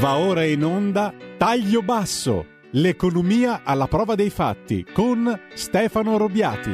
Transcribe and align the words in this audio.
Va 0.00 0.16
ora 0.16 0.44
in 0.46 0.64
onda 0.64 1.12
Taglio 1.36 1.82
Basso, 1.82 2.46
l'economia 2.70 3.60
alla 3.64 3.86
prova 3.86 4.14
dei 4.14 4.30
fatti 4.30 4.82
con 4.82 5.38
Stefano 5.52 6.16
Robiati. 6.16 6.70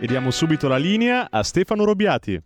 E 0.00 0.06
diamo 0.06 0.30
subito 0.30 0.68
la 0.68 0.78
linea 0.78 1.28
a 1.30 1.42
Stefano 1.42 1.84
Robiati. 1.84 2.42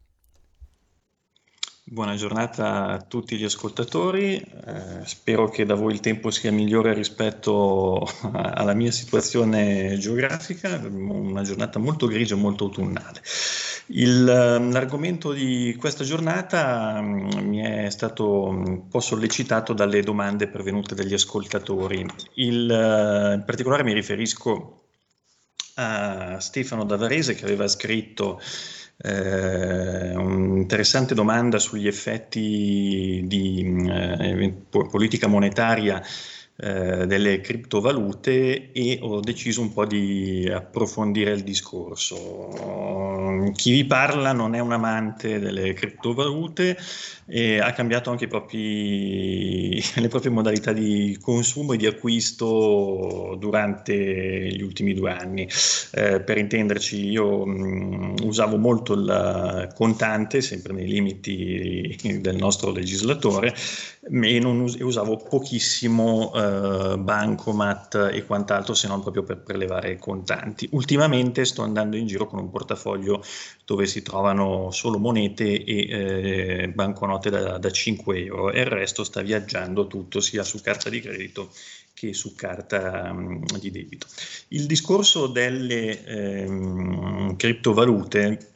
Buona 1.85 2.17
giornata 2.17 2.89
a 2.89 3.00
tutti 3.03 3.36
gli 3.36 3.45
ascoltatori, 3.45 4.34
eh, 4.34 5.05
spero 5.05 5.48
che 5.48 5.64
da 5.64 5.77
voi 5.77 5.93
il 5.93 6.00
tempo 6.00 6.32
sia 6.32 6.50
migliore 6.50 6.93
rispetto 6.93 8.05
alla 8.34 8.75
mia 8.75 8.91
situazione 8.91 9.96
geografica, 9.96 10.84
una 10.91 11.43
giornata 11.43 11.79
molto 11.79 12.09
grigia 12.09 12.34
e 12.34 12.39
molto 12.39 12.64
autunnale. 12.64 13.23
Ehm, 13.89 14.73
l'argomento 14.73 15.32
di 15.32 15.77
questa 15.79 16.03
giornata 16.03 16.98
um, 16.98 17.29
mi 17.45 17.61
è 17.61 17.89
stato 17.90 18.45
un 18.45 18.89
po' 18.89 19.00
sollecitato 19.00 19.72
dalle 19.72 20.03
domande 20.03 20.49
pervenute 20.49 20.95
dagli 20.95 21.14
ascoltatori. 21.14 22.04
Il, 22.35 22.68
uh, 22.68 23.35
in 23.35 23.45
particolare 23.45 23.85
mi 23.85 23.93
riferisco 23.93 24.82
a 25.75 26.40
Stefano 26.40 26.85
Davarese 26.85 27.35
che 27.35 27.45
aveva 27.45 27.68
scritto 27.68 28.40
eh, 28.99 30.14
un'interessante 30.17 31.14
domanda 31.14 31.59
sugli 31.59 31.87
effetti 31.87 33.23
di 33.27 33.84
eh, 33.87 34.55
politica 34.70 35.27
monetaria 35.27 36.03
eh, 36.59 37.06
delle 37.06 37.42
criptovalute 37.42 38.73
e 38.73 38.98
ho 39.03 39.20
deciso 39.20 39.61
un 39.61 39.75
po' 39.75 39.84
di 39.84 40.48
approfondire 40.51 41.33
il 41.33 41.42
discorso. 41.42 43.53
Chi 43.55 43.73
vi 43.73 43.84
parla 43.84 44.33
non 44.33 44.55
è 44.55 44.59
un 44.59 44.73
amante 44.73 45.39
delle 45.39 45.75
criptovalute 45.75 46.79
e 47.27 47.59
ha 47.59 47.73
cambiato 47.73 48.11
anche 48.11 48.29
propri, 48.29 49.83
le 50.01 50.09
proprie 50.09 50.31
modalità 50.31 50.73
di 50.73 51.19
consumo 51.21 51.73
e 51.73 51.77
di 51.77 51.87
acquisto 51.87 53.37
durante 53.39 54.48
gli 54.48 54.63
ultimi 54.63 54.95
due 54.95 55.11
anni. 55.11 55.48
Eh, 55.93 56.20
per 56.20 56.39
intenderci, 56.39 57.09
io 57.09 57.45
mh, 57.45 58.17
usavo 58.23 58.57
molto 58.57 58.95
il 58.95 59.73
contante, 59.75 60.41
sempre 60.41 60.73
nei 60.73 60.87
limiti 60.87 61.97
del 62.20 62.37
nostro 62.37 62.70
legislatore, 62.70 63.55
e 64.09 64.45
us- 64.45 64.77
usavo 64.81 65.17
pochissimo 65.17 66.33
eh, 66.35 66.45
bancomat 66.98 68.11
e 68.12 68.25
quant'altro 68.25 68.75
se 68.75 68.89
non 68.89 69.00
proprio 69.00 69.22
per 69.22 69.39
prelevare 69.39 69.98
contanti. 69.98 70.69
Ultimamente 70.72 71.44
sto 71.44 71.62
andando 71.62 71.97
in 71.97 72.06
giro 72.06 72.27
con 72.27 72.39
un 72.39 72.50
portafoglio 72.50 73.22
dove 73.64 73.86
si 73.86 74.02
trovano 74.02 74.70
solo 74.70 74.98
monete 74.98 75.64
e 75.64 75.89
eh, 75.89 76.69
banconote 76.69 77.30
da, 77.30 77.58
da 77.58 77.70
5 77.70 78.24
euro 78.24 78.50
e 78.50 78.61
il 78.61 78.67
resto 78.67 79.05
sta 79.05 79.22
viaggiando 79.22 79.86
tutto 79.86 80.20
sia 80.20 80.42
su 80.42 80.61
carta 80.61 80.89
di 80.89 81.00
credito 81.00 81.50
che 81.97 82.12
su 82.12 82.34
carta 82.34 83.11
um, 83.11 83.42
di 83.58 83.70
debito. 83.70 84.06
Il 84.48 84.67
discorso 84.67 85.28
delle 85.28 86.05
ehm, 86.05 87.36
criptovalute 87.36 88.56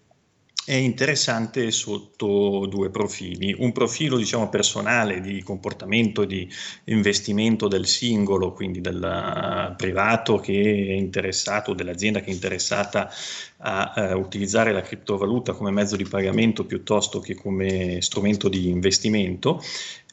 è 0.70 0.74
interessante 0.76 1.72
sotto 1.72 2.64
due 2.66 2.90
profili. 2.90 3.52
Un 3.58 3.72
profilo 3.72 4.16
diciamo 4.16 4.48
personale 4.48 5.20
di 5.20 5.42
comportamento, 5.42 6.24
di 6.24 6.48
investimento 6.84 7.66
del 7.66 7.88
singolo, 7.88 8.52
quindi 8.52 8.80
del 8.80 9.74
privato 9.76 10.36
che 10.36 10.52
è 10.52 10.92
interessato, 10.92 11.74
dell'azienda 11.74 12.20
che 12.20 12.30
è 12.30 12.32
interessata 12.32 13.10
a 13.56 13.92
uh, 13.96 14.16
utilizzare 14.16 14.70
la 14.70 14.80
criptovaluta 14.80 15.54
come 15.54 15.72
mezzo 15.72 15.96
di 15.96 16.04
pagamento 16.04 16.64
piuttosto 16.64 17.18
che 17.18 17.34
come 17.34 18.00
strumento 18.00 18.48
di 18.48 18.68
investimento 18.68 19.60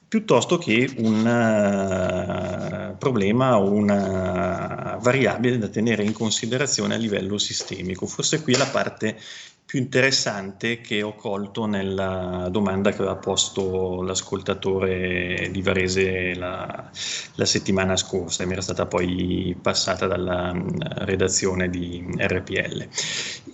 piuttosto 0.07 0.57
che 0.57 0.89
un 0.97 1.19
uh, 1.19 2.97
problema 2.97 3.59
o 3.59 3.69
una 3.69 4.97
variabile 5.01 5.57
da 5.57 5.67
tenere 5.67 6.03
in 6.03 6.13
considerazione 6.13 6.95
a 6.95 6.97
livello 6.97 7.37
sistemico. 7.37 8.05
Forse 8.05 8.41
qui 8.41 8.53
è 8.53 8.57
la 8.57 8.67
parte 8.67 9.17
più 9.67 9.79
interessante 9.79 10.79
che 10.79 11.01
ho 11.01 11.13
colto 11.13 11.65
nella 11.65 12.47
domanda 12.49 12.91
che 12.91 13.01
aveva 13.01 13.17
posto 13.17 14.01
l'ascoltatore 14.01 15.49
di 15.51 15.61
Varese 15.61 16.33
la, 16.35 16.89
la 17.35 17.45
settimana 17.45 17.97
scorsa 17.97 18.43
e 18.43 18.45
mi 18.45 18.53
era 18.53 18.61
stata 18.61 18.85
poi 18.85 19.57
passata 19.61 20.07
dalla 20.07 20.53
mm, 20.53 20.69
redazione 20.99 21.69
di 21.69 22.01
RPL. 22.15 22.87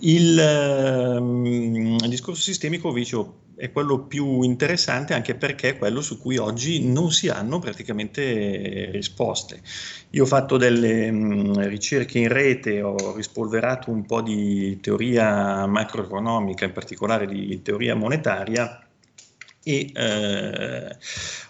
Il, 0.02 1.98
il 2.00 2.08
discorso 2.08 2.42
sistemico, 2.42 2.92
dicevo, 2.92 3.40
è 3.56 3.70
quello 3.70 4.00
più 4.00 4.42
interessante 4.42 5.14
anche 5.14 5.34
perché 5.34 5.70
è 5.70 5.78
quello 5.78 6.00
su 6.00 6.18
cui 6.20 6.36
oggi 6.36 6.86
non 6.86 7.10
si 7.10 7.28
hanno 7.28 7.58
praticamente 7.58 8.90
risposte. 8.90 9.60
Io 10.10 10.24
ho 10.24 10.26
fatto 10.26 10.56
delle 10.56 11.10
mh, 11.10 11.16
mm, 11.16 11.52
ricerche 11.68 12.18
in 12.18 12.28
rete, 12.28 12.82
ho 12.82 13.14
rispolverato 13.14 13.90
un 13.90 14.04
po' 14.04 14.22
di 14.22 14.78
teoria 14.80 15.66
macroeconomica, 15.66 16.64
in 16.64 16.72
particolare 16.72 17.26
di 17.26 17.60
teoria 17.62 17.94
monetaria 17.94 18.78
e 19.62 19.90
eh, 19.94 20.96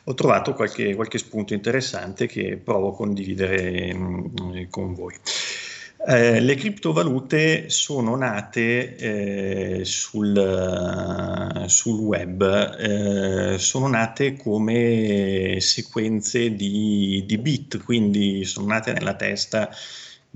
ho 0.05 0.15
trovato 0.15 0.55
qualche, 0.55 0.95
qualche, 0.95 1.19
spunto 1.19 1.53
interessante 1.53 2.27
che 2.27 2.57
provo 2.63 2.93
a 2.93 2.95
condividere 2.95 3.93
mh, 3.93 4.33
mm, 4.41 4.63
con 4.71 4.95
voi. 4.95 5.15
Eh, 6.07 6.39
le 6.41 6.55
criptovalute 6.55 7.71
sono 7.71 8.15
nate 8.15 8.95
eh, 8.97 9.85
sul, 9.87 11.65
sul, 11.67 11.99
web, 11.99 12.43
eh, 12.79 13.59
sono 13.59 13.89
nate 13.89 14.37
come 14.37 15.57
sequenze 15.61 16.55
di, 16.55 17.25
di, 17.27 17.39
bit, 17.39 17.83
quindi 17.83 18.45
sono 18.45 18.67
nate 18.67 18.93
nella 18.93 19.15
testa 19.17 19.71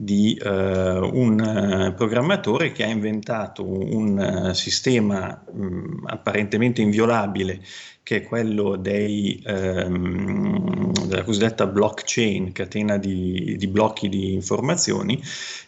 di 0.00 0.38
uh, 0.41 0.48
un 0.48 1.92
programmatore 1.97 2.70
che 2.70 2.84
ha 2.84 2.86
inventato 2.86 3.66
un, 3.66 4.16
un 4.16 4.54
sistema 4.54 5.42
mh, 5.53 6.04
apparentemente 6.06 6.82
inviolabile 6.82 7.60
che 8.04 8.19
è 8.19 8.22
quello 8.22 8.76
dei, 8.76 9.42
um, 9.44 10.92
della 11.04 11.25
cosiddetta 11.25 11.66
blockchain, 11.66 12.53
catena 12.53 12.97
di, 12.97 13.56
di 13.59 13.66
blocchi 13.66 14.09
di 14.09 14.32
informazioni, 14.34 15.20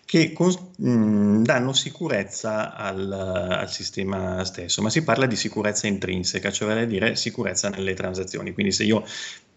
che 0.07 0.33
con, 0.33 0.51
mh, 0.77 1.43
danno 1.43 1.73
sicurezza 1.73 2.75
al, 2.77 3.13
al, 3.13 3.69
sistema 3.69 4.43
stesso, 4.45 4.81
ma 4.81 4.91
si 4.91 5.03
parla 5.03 5.27
di 5.27 5.37
sicurezza 5.37 5.87
intrinseca, 5.89 6.51
cioè 6.51 6.69
vale 6.69 6.83
a 6.83 6.87
dire 6.87 7.17
sicurezza 7.17 7.69
nelle 7.69 7.95
transazioni. 7.95 8.53
Quindi 8.53 8.73
se 8.73 8.85
io 8.85 9.05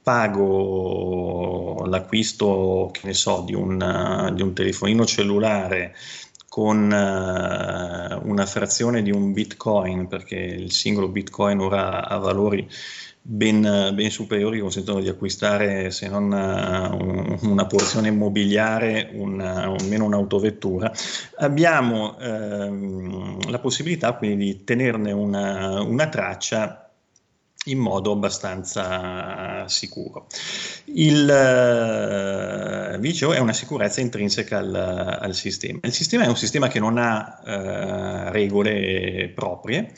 pago 0.04 1.86
l'acquisto, 1.86 2.90
che 2.92 3.08
ne 3.08 3.14
so, 3.14 3.44
di 3.46 3.56
un, 3.56 4.32
di 4.36 4.42
un 4.42 4.54
telefonino 4.54 5.06
cellulare 5.06 5.96
con 6.54 6.84
uh, 6.84 8.30
una 8.30 8.46
frazione 8.46 9.02
di 9.02 9.12
un 9.12 9.34
bitcoin, 9.34 10.08
perché 10.08 10.36
il 10.36 10.72
singolo 10.72 11.08
bitcoin 11.08 11.60
ora 11.60 12.08
ha 12.08 12.18
valori 12.18 12.70
ben, 13.20 13.62
ben 13.96 14.12
superiori 14.12 14.60
consentono 14.60 15.00
di 15.00 15.08
acquistare, 15.08 15.90
se 15.90 16.08
non 16.10 16.26
uh, 16.26 16.96
un, 16.96 17.40
una 17.42 17.66
porzione 17.66 18.10
immobiliare, 18.10 19.10
una, 19.14 19.64
almeno 19.64 20.06
un'autovettura, 20.06 20.92
abbiamo 21.38 22.18
uh, 22.20 23.50
la 23.50 23.60
possibilità 23.60 24.14
quindi 24.14 24.46
di 24.46 24.64
tenerne 24.64 25.12
una, 25.12 25.82
una 25.82 26.08
traccia 26.08 26.83
in 27.66 27.80
modo 27.80 28.12
abbastanza 28.12 29.68
sicuro. 29.68 30.28
Il 30.86 31.24
uh, 32.96 33.00
vicio 33.00 33.34
è 33.34 33.40
una 33.40 33.54
sicurezza 33.54 34.02
intrinseca 34.02 34.58
al, 34.58 34.76
al, 35.22 35.34
sistema. 35.34 35.80
Il 35.84 35.94
sistema 35.94 36.24
è 36.24 36.28
un 36.28 36.38
sistema 36.38 36.68
che 36.68 36.80
non 36.80 36.98
ha 36.98 37.40
uh, 37.42 38.32
regole 38.32 39.32
proprie, 39.34 39.94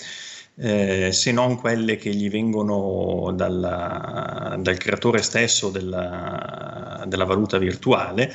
eh, 0.58 1.12
se 1.12 1.32
non 1.32 1.58
quelle 1.58 1.98
che 1.98 2.14
gli 2.14 2.30
vengono 2.30 3.32
dalla, 3.34 4.56
dal 4.60 4.78
creatore 4.78 5.22
stesso 5.22 5.70
della, 5.70 7.04
della 7.08 7.26
valuta 7.26 7.58
virtuale 7.58 8.34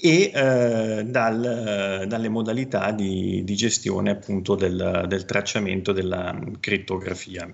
e 0.00 0.32
eh, 0.34 1.04
dal, 1.06 2.04
dalle 2.08 2.28
modalità 2.28 2.90
di, 2.90 3.44
di 3.44 3.54
gestione 3.54 4.10
appunto 4.10 4.56
del, 4.56 5.04
del 5.06 5.24
tracciamento 5.24 5.92
della 5.92 6.36
crittografia. 6.58 7.48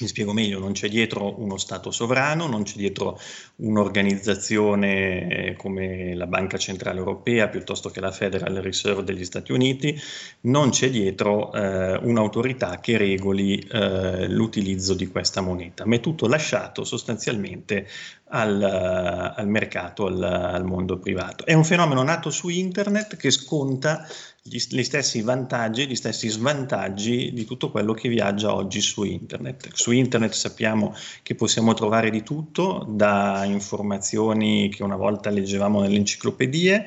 Mi 0.00 0.08
spiego 0.08 0.32
meglio, 0.32 0.58
non 0.58 0.72
c'è 0.72 0.88
dietro 0.88 1.40
uno 1.40 1.56
Stato 1.56 1.92
sovrano, 1.92 2.48
non 2.48 2.64
c'è 2.64 2.76
dietro 2.76 3.16
un'organizzazione 3.56 5.28
eh, 5.28 5.56
come 5.56 6.16
la 6.16 6.26
Banca 6.26 6.58
Centrale 6.58 6.98
Europea 6.98 7.46
piuttosto 7.46 7.90
che 7.90 8.00
la 8.00 8.10
Federal 8.10 8.54
Reserve 8.56 9.04
degli 9.04 9.24
Stati 9.24 9.52
Uniti, 9.52 9.96
non 10.42 10.70
c'è 10.70 10.90
dietro 10.90 11.52
eh, 11.52 11.94
un'autorità 11.94 12.80
che 12.80 12.96
regoli 12.96 13.58
eh, 13.58 14.28
l'utilizzo 14.28 14.94
di 14.94 15.06
questa 15.06 15.40
moneta, 15.40 15.86
ma 15.86 15.94
è 15.94 16.00
tutto 16.00 16.26
lasciato 16.26 16.82
sostanzialmente 16.82 17.86
al, 18.30 18.60
al 18.62 19.48
mercato, 19.48 20.06
al, 20.06 20.20
al 20.20 20.64
mondo 20.64 20.98
privato. 20.98 21.46
È 21.46 21.52
un 21.52 21.64
fenomeno 21.64 22.02
nato 22.02 22.30
su 22.30 22.48
internet 22.48 23.16
che 23.16 23.30
sconta 23.30 24.04
gli, 24.46 24.58
stessi 24.58 25.22
vantaggi 25.22 25.82
e 25.82 25.86
gli 25.86 25.94
stessi 25.94 26.28
svantaggi 26.28 27.32
di 27.32 27.46
tutto 27.46 27.70
quello 27.70 27.94
che 27.94 28.10
viaggia 28.10 28.54
oggi 28.54 28.82
su 28.82 29.02
internet. 29.02 29.70
Su 29.72 29.90
internet 29.90 30.32
sappiamo 30.32 30.94
che 31.22 31.34
possiamo 31.34 31.72
trovare 31.72 32.10
di 32.10 32.22
tutto, 32.22 32.86
da 32.86 33.44
informazioni 33.46 34.68
che 34.68 34.82
una 34.82 34.96
volta 34.96 35.30
leggevamo 35.30 35.80
nelle 35.80 35.96
enciclopedie 35.96 36.86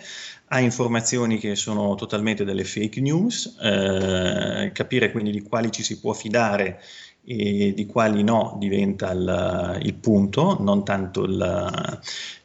a 0.50 0.60
informazioni 0.60 1.40
che 1.40 1.56
sono 1.56 1.96
totalmente 1.96 2.46
delle 2.46 2.64
fake 2.64 3.02
news, 3.02 3.58
eh, 3.60 4.72
capire 4.72 5.12
quindi 5.12 5.32
di 5.32 5.42
quali 5.42 5.72
ci 5.72 5.82
si 5.84 6.00
può 6.00 6.14
fidare 6.14 6.80
e 7.30 7.74
di 7.74 7.86
quali 7.86 8.24
no 8.24 8.56
diventa 8.58 9.12
il, 9.12 9.80
il 9.84 9.94
punto, 9.96 10.56
non 10.62 10.86
tanto 10.86 11.26
il, 11.26 12.00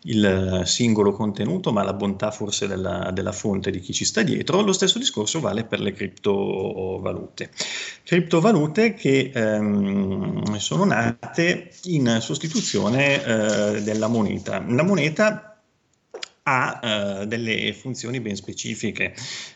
il, 0.06 0.62
singolo 0.64 1.12
contenuto, 1.12 1.72
ma 1.72 1.84
la 1.84 1.92
bontà 1.92 2.32
forse 2.32 2.66
della, 2.66 3.12
della, 3.12 3.30
fonte 3.30 3.70
di 3.70 3.78
chi 3.78 3.92
ci 3.92 4.04
sta 4.04 4.22
dietro. 4.22 4.60
Lo 4.60 4.72
stesso 4.72 4.98
discorso 4.98 5.38
vale 5.38 5.62
per 5.62 5.78
le 5.78 5.92
criptovalute. 5.92 7.50
Criptovalute 8.02 8.94
che 8.94 9.30
ehm, 9.32 10.56
sono 10.56 10.84
nate 10.84 11.70
in 11.84 12.18
sostituzione 12.20 13.24
eh, 13.24 13.82
della 13.82 14.08
moneta. 14.08 14.64
La 14.66 14.82
moneta 14.82 15.52
ha 16.44 17.20
uh, 17.20 17.26
delle 17.26 17.72
funzioni 17.72 18.20
ben 18.20 18.36
specifiche. 18.36 19.14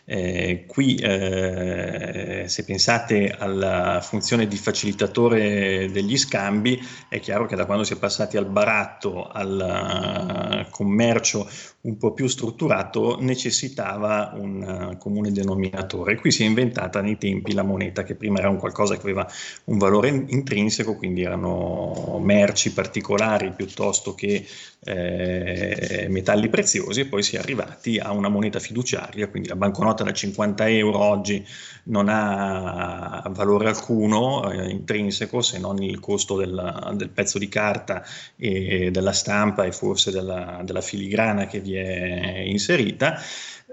Eh, 0.08 0.66
qui, 0.68 0.94
eh, 0.94 2.44
se 2.46 2.64
pensate 2.64 3.34
alla 3.36 4.00
funzione 4.00 4.46
di 4.46 4.56
facilitatore 4.56 5.90
degli 5.90 6.16
scambi, 6.16 6.80
è 7.08 7.18
chiaro 7.18 7.46
che 7.46 7.56
da 7.56 7.66
quando 7.66 7.82
si 7.82 7.94
è 7.94 7.98
passati 7.98 8.36
al 8.36 8.46
baratto, 8.46 9.26
al 9.26 10.64
uh, 10.64 10.70
commercio 10.70 11.48
un 11.80 11.96
po' 11.96 12.12
più 12.12 12.28
strutturato, 12.28 13.18
necessitava 13.20 14.32
un 14.36 14.90
uh, 14.92 14.96
comune 14.96 15.32
denominatore. 15.32 16.14
Qui 16.14 16.30
si 16.30 16.44
è 16.44 16.46
inventata 16.46 17.00
nei 17.00 17.18
tempi 17.18 17.52
la 17.52 17.64
moneta, 17.64 18.04
che 18.04 18.14
prima 18.14 18.38
era 18.38 18.48
un 18.48 18.58
qualcosa 18.58 18.94
che 18.94 19.02
aveva 19.02 19.26
un 19.64 19.78
valore 19.78 20.08
in- 20.08 20.26
intrinseco, 20.28 20.94
quindi 20.94 21.22
erano 21.22 22.20
merci 22.22 22.72
particolari 22.72 23.50
piuttosto 23.50 24.14
che 24.14 24.46
eh, 24.84 26.06
metalli 26.08 26.48
preziosi, 26.48 27.00
e 27.00 27.06
poi 27.06 27.24
si 27.24 27.34
è 27.34 27.40
arrivati 27.40 27.98
a 27.98 28.12
una 28.12 28.28
moneta 28.28 28.60
fiduciaria, 28.60 29.28
quindi 29.28 29.48
la 29.48 29.56
banconota 29.56 29.95
nota 29.96 30.04
da 30.04 30.12
50 30.12 30.68
euro 30.68 30.98
oggi 30.98 31.44
non 31.84 32.08
ha 32.08 33.22
valore 33.30 33.68
alcuno 33.68 34.50
eh, 34.50 34.68
intrinseco 34.68 35.40
se 35.40 35.58
non 35.58 35.82
il 35.82 35.98
costo 36.00 36.36
del, 36.36 36.92
del, 36.94 37.08
pezzo 37.08 37.38
di 37.38 37.48
carta 37.48 38.02
e 38.36 38.90
della 38.90 39.12
stampa 39.12 39.64
e 39.64 39.72
forse 39.72 40.10
della, 40.10 40.60
della 40.64 40.80
filigrana 40.82 41.46
che 41.46 41.60
vi 41.60 41.76
è 41.76 42.42
inserita 42.44 43.18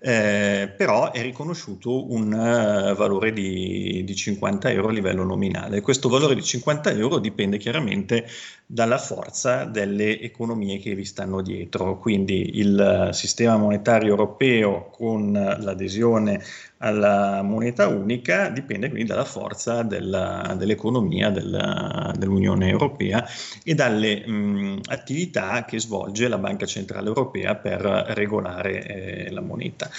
eh, 0.05 0.69
però 0.75 1.13
è 1.13 1.21
riconosciuto 1.21 2.11
un 2.11 2.33
uh, 2.33 2.93
valore 2.93 3.31
di, 3.31 4.03
di, 4.03 4.13
50 4.13 4.69
euro 4.69 4.89
a 4.89 4.91
livello 4.91 5.23
nominale. 5.23 5.79
Questo 5.79 6.09
valore 6.09 6.35
di 6.35 6.43
50 6.43 6.91
euro 6.91 7.19
dipende 7.19 7.57
chiaramente 7.57 8.25
dalla 8.65 8.97
forza 8.97 9.63
delle 9.63 10.19
economie 10.19 10.77
che 10.79 10.93
vi 10.93 11.05
stanno 11.05 11.41
dietro, 11.41 11.99
quindi 11.99 12.57
il 12.57 13.07
uh, 13.07 13.13
sistema 13.13 13.55
monetario 13.55 14.09
europeo 14.09 14.89
con 14.89 15.31
l'adesione 15.31 16.43
alla 16.83 17.41
moneta 17.41 17.87
unica 17.87 18.49
dipende 18.49 18.89
quindi 18.89 19.07
dalla 19.07 19.23
forza 19.23 19.83
della, 19.83 20.53
dell'economia 20.57 21.29
della, 21.29 22.13
dell'Unione 22.17 22.69
Europea 22.69 23.25
e 23.63 23.73
dalle 23.73 24.27
mh, 24.27 24.81
attività 24.87 25.63
che 25.63 25.79
svolge 25.79 26.27
la 26.27 26.37
Banca 26.37 26.65
Centrale 26.65 27.07
Europea 27.07 27.55
per 27.55 27.81
regolare 28.09 28.85
eh, 28.85 29.31
la 29.31 29.41
moneta. 29.41 29.89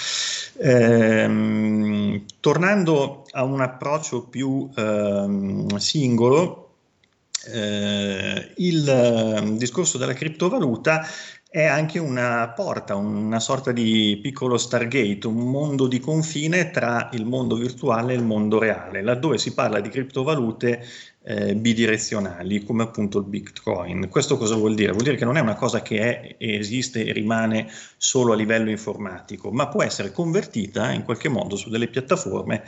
Ehm, 0.58 2.24
tornando 2.40 3.24
a 3.30 3.44
un 3.44 3.62
approccio 3.62 4.24
più 4.24 4.68
ehm, 4.76 5.76
singolo, 5.76 6.68
eh, 7.46 8.52
il 8.56 8.88
eh, 8.88 9.56
discorso 9.56 9.98
della 9.98 10.14
criptovaluta 10.14 11.06
è 11.54 11.66
anche 11.66 12.00
una 12.00 12.48
porta, 12.48 12.96
una 12.96 13.38
sorta 13.38 13.70
di 13.70 14.18
piccolo 14.20 14.58
Stargate, 14.58 15.28
un 15.28 15.52
mondo 15.52 15.86
di 15.86 16.00
confine 16.00 16.72
tra 16.72 17.10
il 17.12 17.26
mondo 17.26 17.54
virtuale 17.54 18.12
e 18.12 18.16
il 18.16 18.24
mondo 18.24 18.58
reale, 18.58 19.02
laddove 19.02 19.38
si 19.38 19.54
parla 19.54 19.78
di 19.78 19.88
criptovalute 19.88 20.84
eh, 21.22 21.54
bidirezionali, 21.54 22.64
come 22.64 22.82
appunto 22.82 23.18
il 23.18 23.26
Bitcoin. 23.26 24.08
Questo 24.08 24.36
cosa 24.36 24.56
vuol 24.56 24.74
dire? 24.74 24.90
Vuol 24.90 25.04
dire 25.04 25.16
che 25.16 25.24
non 25.24 25.36
è 25.36 25.40
una 25.40 25.54
cosa 25.54 25.80
che 25.80 26.00
è, 26.00 26.36
esiste 26.38 27.04
e 27.04 27.12
rimane 27.12 27.68
solo 27.96 28.32
a 28.32 28.36
livello 28.36 28.70
informatico, 28.70 29.52
ma 29.52 29.68
può 29.68 29.84
essere 29.84 30.10
convertita 30.10 30.90
in 30.90 31.04
qualche 31.04 31.28
modo 31.28 31.54
su 31.54 31.70
delle 31.70 31.86
piattaforme 31.86 32.64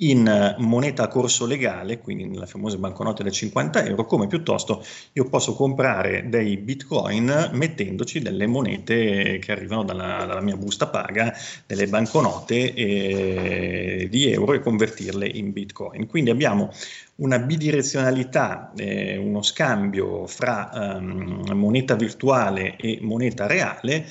in 0.00 0.26
eh, 0.26 0.54
moneta 0.58 1.04
a 1.04 1.08
corso 1.08 1.46
legale, 1.46 1.98
quindi 1.98 2.26
nelle 2.26 2.46
famose 2.46 2.78
banconote 2.78 3.22
da 3.22 3.30
50 3.30 3.84
euro, 3.84 4.04
come 4.04 4.26
piuttosto 4.26 4.84
io 5.12 5.24
posso 5.28 5.54
comprare 5.54 6.28
dei 6.28 6.56
bitcoin 6.56 7.50
mettendoci 7.52 8.20
delle 8.20 8.46
monete 8.46 9.38
che 9.38 9.52
arrivano 9.52 9.84
dalla, 9.84 10.24
dalla 10.26 10.40
mia 10.40 10.56
busta 10.56 10.88
paga, 10.88 11.34
delle 11.66 11.86
banconote 11.86 12.74
eh, 12.74 14.08
di 14.10 14.30
euro 14.30 14.54
e 14.54 14.60
convertirle 14.60 15.26
in 15.26 15.52
bitcoin. 15.52 16.06
Quindi 16.06 16.30
abbiamo 16.30 16.70
una 17.16 17.38
bidirezionalità, 17.38 18.72
eh, 18.76 19.16
uno 19.16 19.42
scambio 19.42 20.26
fra 20.26 20.70
um, 20.72 21.52
moneta 21.52 21.94
virtuale 21.94 22.76
e 22.76 22.98
moneta 23.02 23.46
reale 23.46 24.06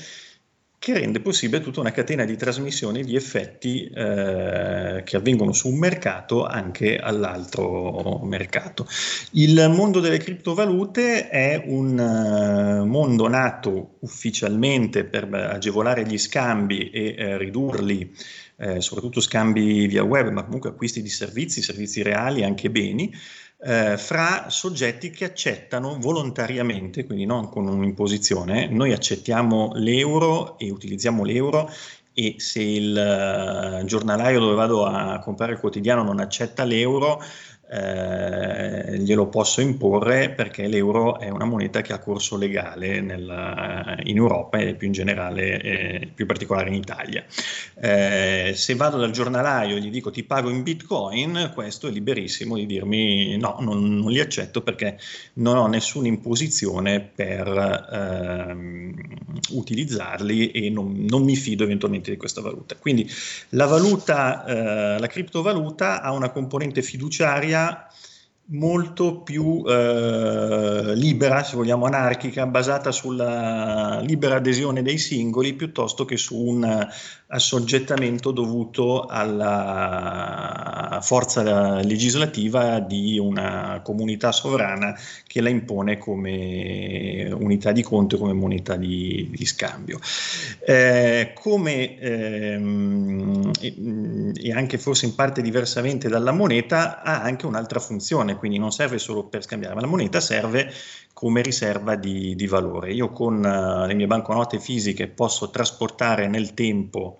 che 0.79 0.93
rende 0.93 1.19
possibile 1.19 1.61
tutta 1.61 1.81
una 1.81 1.91
catena 1.91 2.23
di 2.23 2.37
trasmissione 2.37 3.03
di 3.03 3.17
effetti 3.17 3.83
eh, 3.83 5.01
che 5.03 5.17
avvengono 5.17 5.51
su 5.51 5.67
un 5.67 5.77
mercato 5.77 6.45
anche 6.45 6.97
all'altro 6.97 8.21
mercato. 8.23 8.87
Il 9.31 9.69
mondo 9.75 9.99
delle 9.99 10.17
criptovalute 10.17 11.27
è 11.27 11.61
un 11.65 11.99
uh, 11.99 12.85
mondo 12.85 13.27
nato 13.27 13.97
ufficialmente 13.99 15.03
per 15.03 15.27
agevolare 15.33 16.05
gli 16.05 16.17
scambi 16.17 16.89
e 16.89 17.15
eh, 17.17 17.37
ridurli, 17.37 18.15
eh, 18.57 18.79
soprattutto 18.79 19.19
scambi 19.19 19.85
via 19.85 20.03
web, 20.03 20.29
ma 20.29 20.45
comunque 20.45 20.69
acquisti 20.69 21.01
di 21.01 21.09
servizi, 21.09 21.61
servizi 21.61 22.01
reali, 22.01 22.43
anche 22.45 22.69
beni, 22.69 23.13
eh, 23.61 23.97
fra 23.97 24.49
soggetti 24.49 25.09
che 25.09 25.25
accettano 25.25 25.97
volontariamente, 25.99 27.05
quindi 27.05 27.25
non 27.25 27.49
con 27.49 27.67
un'imposizione, 27.67 28.67
noi 28.67 28.93
accettiamo 28.93 29.71
l'euro 29.75 30.57
e 30.57 30.71
utilizziamo 30.71 31.23
l'euro 31.23 31.69
e 32.13 32.35
se 32.37 32.61
il 32.61 33.81
uh, 33.81 33.85
giornalaio 33.85 34.39
dove 34.39 34.55
vado 34.55 34.85
a 34.85 35.19
comprare 35.19 35.53
il 35.53 35.59
quotidiano 35.59 36.03
non 36.03 36.19
accetta 36.19 36.63
l'euro, 36.63 37.21
eh, 37.71 38.97
glielo 38.97 39.27
posso 39.27 39.61
imporre 39.61 40.31
perché 40.31 40.67
l'euro 40.67 41.19
è 41.19 41.29
una 41.29 41.45
moneta 41.45 41.81
che 41.81 41.93
ha 41.93 41.99
corso 41.99 42.35
legale 42.35 42.99
nella, 42.99 43.95
in 44.03 44.17
Europa 44.17 44.57
e 44.57 44.73
più 44.73 44.87
in 44.87 44.93
generale, 44.93 45.61
eh, 45.61 46.09
più 46.13 46.25
particolare 46.25 46.69
in 46.69 46.75
Italia. 46.75 47.23
Eh, 47.79 48.53
se 48.55 48.75
vado 48.75 48.97
dal 48.97 49.11
giornalaio 49.11 49.75
e 49.75 49.81
gli 49.81 49.91
dico 49.91 50.09
ti 50.09 50.23
pago 50.23 50.49
in 50.49 50.63
bitcoin, 50.63 51.51
questo 51.53 51.87
è 51.87 51.91
liberissimo 51.91 52.55
di 52.55 52.65
dirmi 52.65 53.37
no, 53.37 53.57
non, 53.59 53.99
non 53.99 54.11
li 54.11 54.19
accetto 54.19 54.61
perché 54.61 54.97
non 55.33 55.55
ho 55.55 55.67
nessuna 55.67 56.07
imposizione 56.07 57.01
per 57.01 57.47
ehm, 57.91 58.93
utilizzarli 59.51 60.51
e 60.51 60.69
non, 60.69 61.05
non, 61.07 61.23
mi 61.23 61.35
fido 61.35 61.63
eventualmente 61.63 62.09
di 62.09 62.17
questa 62.17 62.41
valuta. 62.41 62.75
Quindi 62.75 63.07
la 63.49 63.67
valuta, 63.67 64.45
eh, 64.45 64.99
la 64.99 65.07
criptovaluta 65.07 66.01
ha 66.01 66.11
una 66.11 66.31
componente 66.31 66.81
fiduciaria 66.81 67.58
ya 67.59 67.88
molto 68.51 69.21
più 69.21 69.63
eh, 69.67 70.93
libera, 70.95 71.43
se 71.43 71.55
vogliamo 71.55 71.85
anarchica, 71.85 72.47
basata 72.47 72.91
sulla 72.91 73.99
libera 74.01 74.37
adesione 74.37 74.81
dei 74.81 74.97
singoli 74.97 75.53
piuttosto 75.53 76.05
che 76.05 76.17
su 76.17 76.35
un 76.35 76.87
assoggettamento 77.31 78.31
dovuto 78.31 79.05
alla 79.05 80.99
forza 81.01 81.75
legislativa 81.81 82.79
di 82.79 83.19
una 83.19 83.81
comunità 83.83 84.31
sovrana 84.31 84.97
che 85.27 85.41
la 85.41 85.49
impone 85.49 85.99
come 85.99 87.29
unità 87.31 87.71
di 87.71 87.83
conto 87.83 88.15
e 88.15 88.19
come 88.19 88.33
moneta 88.33 88.75
di, 88.75 89.29
di 89.31 89.45
scambio. 89.45 89.99
Eh, 90.65 91.33
come 91.35 91.99
ehm, 91.99 93.51
e 93.61 94.51
anche 94.51 94.77
forse 94.79 95.05
in 95.05 95.13
parte 95.13 95.41
diversamente 95.41 96.09
dalla 96.09 96.31
moneta 96.31 97.03
ha 97.03 97.21
anche 97.21 97.45
un'altra 97.45 97.79
funzione, 97.79 98.37
quindi 98.39 98.57
non 98.57 98.71
serve 98.71 98.97
solo 98.97 99.25
per 99.25 99.43
scambiare, 99.43 99.75
ma 99.75 99.81
la 99.81 99.87
moneta 99.87 100.19
serve 100.19 100.71
come 101.13 101.41
riserva 101.41 101.95
di, 101.95 102.33
di 102.35 102.47
valore. 102.47 102.91
Io 102.93 103.09
con 103.09 103.35
uh, 103.35 103.85
le 103.85 103.93
mie 103.93 104.07
banconote 104.07 104.59
fisiche 104.59 105.07
posso 105.07 105.51
trasportare 105.51 106.27
nel 106.27 106.53
tempo 106.55 107.19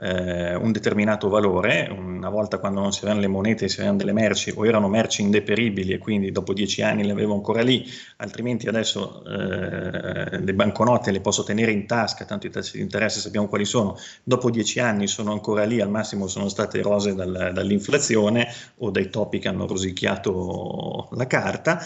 eh, 0.00 0.54
un 0.54 0.72
determinato 0.72 1.28
valore, 1.28 1.88
una 1.94 2.30
volta 2.30 2.58
quando 2.58 2.80
non 2.80 2.92
si 2.92 3.00
avevano 3.00 3.20
le 3.20 3.28
monete 3.28 3.68
si 3.68 3.76
avevano 3.76 3.98
delle 3.98 4.12
merci 4.12 4.52
o 4.54 4.66
erano 4.66 4.88
merci 4.88 5.20
indeperibili 5.20 5.92
e 5.92 5.98
quindi 5.98 6.32
dopo 6.32 6.54
dieci 6.54 6.82
anni 6.82 7.04
le 7.04 7.12
avevo 7.12 7.34
ancora 7.34 7.60
lì, 7.62 7.84
altrimenti 8.20 8.68
adesso 8.68 9.24
eh, 9.24 10.38
le 10.38 10.54
banconote 10.54 11.10
le 11.10 11.20
posso 11.20 11.42
tenere 11.42 11.72
in 11.72 11.86
tasca, 11.86 12.24
tanto 12.24 12.46
i 12.46 12.50
tassi 12.50 12.76
di 12.76 12.82
interesse 12.82 13.18
sappiamo 13.18 13.48
quali 13.48 13.64
sono, 13.64 13.96
dopo 14.22 14.50
dieci 14.50 14.78
anni 14.78 15.06
sono 15.06 15.32
ancora 15.32 15.64
lì, 15.64 15.80
al 15.80 15.90
massimo 15.90 16.28
sono 16.28 16.48
state 16.48 16.78
erose 16.78 17.14
dal, 17.14 17.50
dall'inflazione 17.52 18.46
o 18.78 18.90
dai 18.90 19.08
topi 19.08 19.38
che 19.38 19.48
hanno 19.48 19.66
rosicchiato 19.66 21.08
la 21.12 21.26
carta 21.26 21.82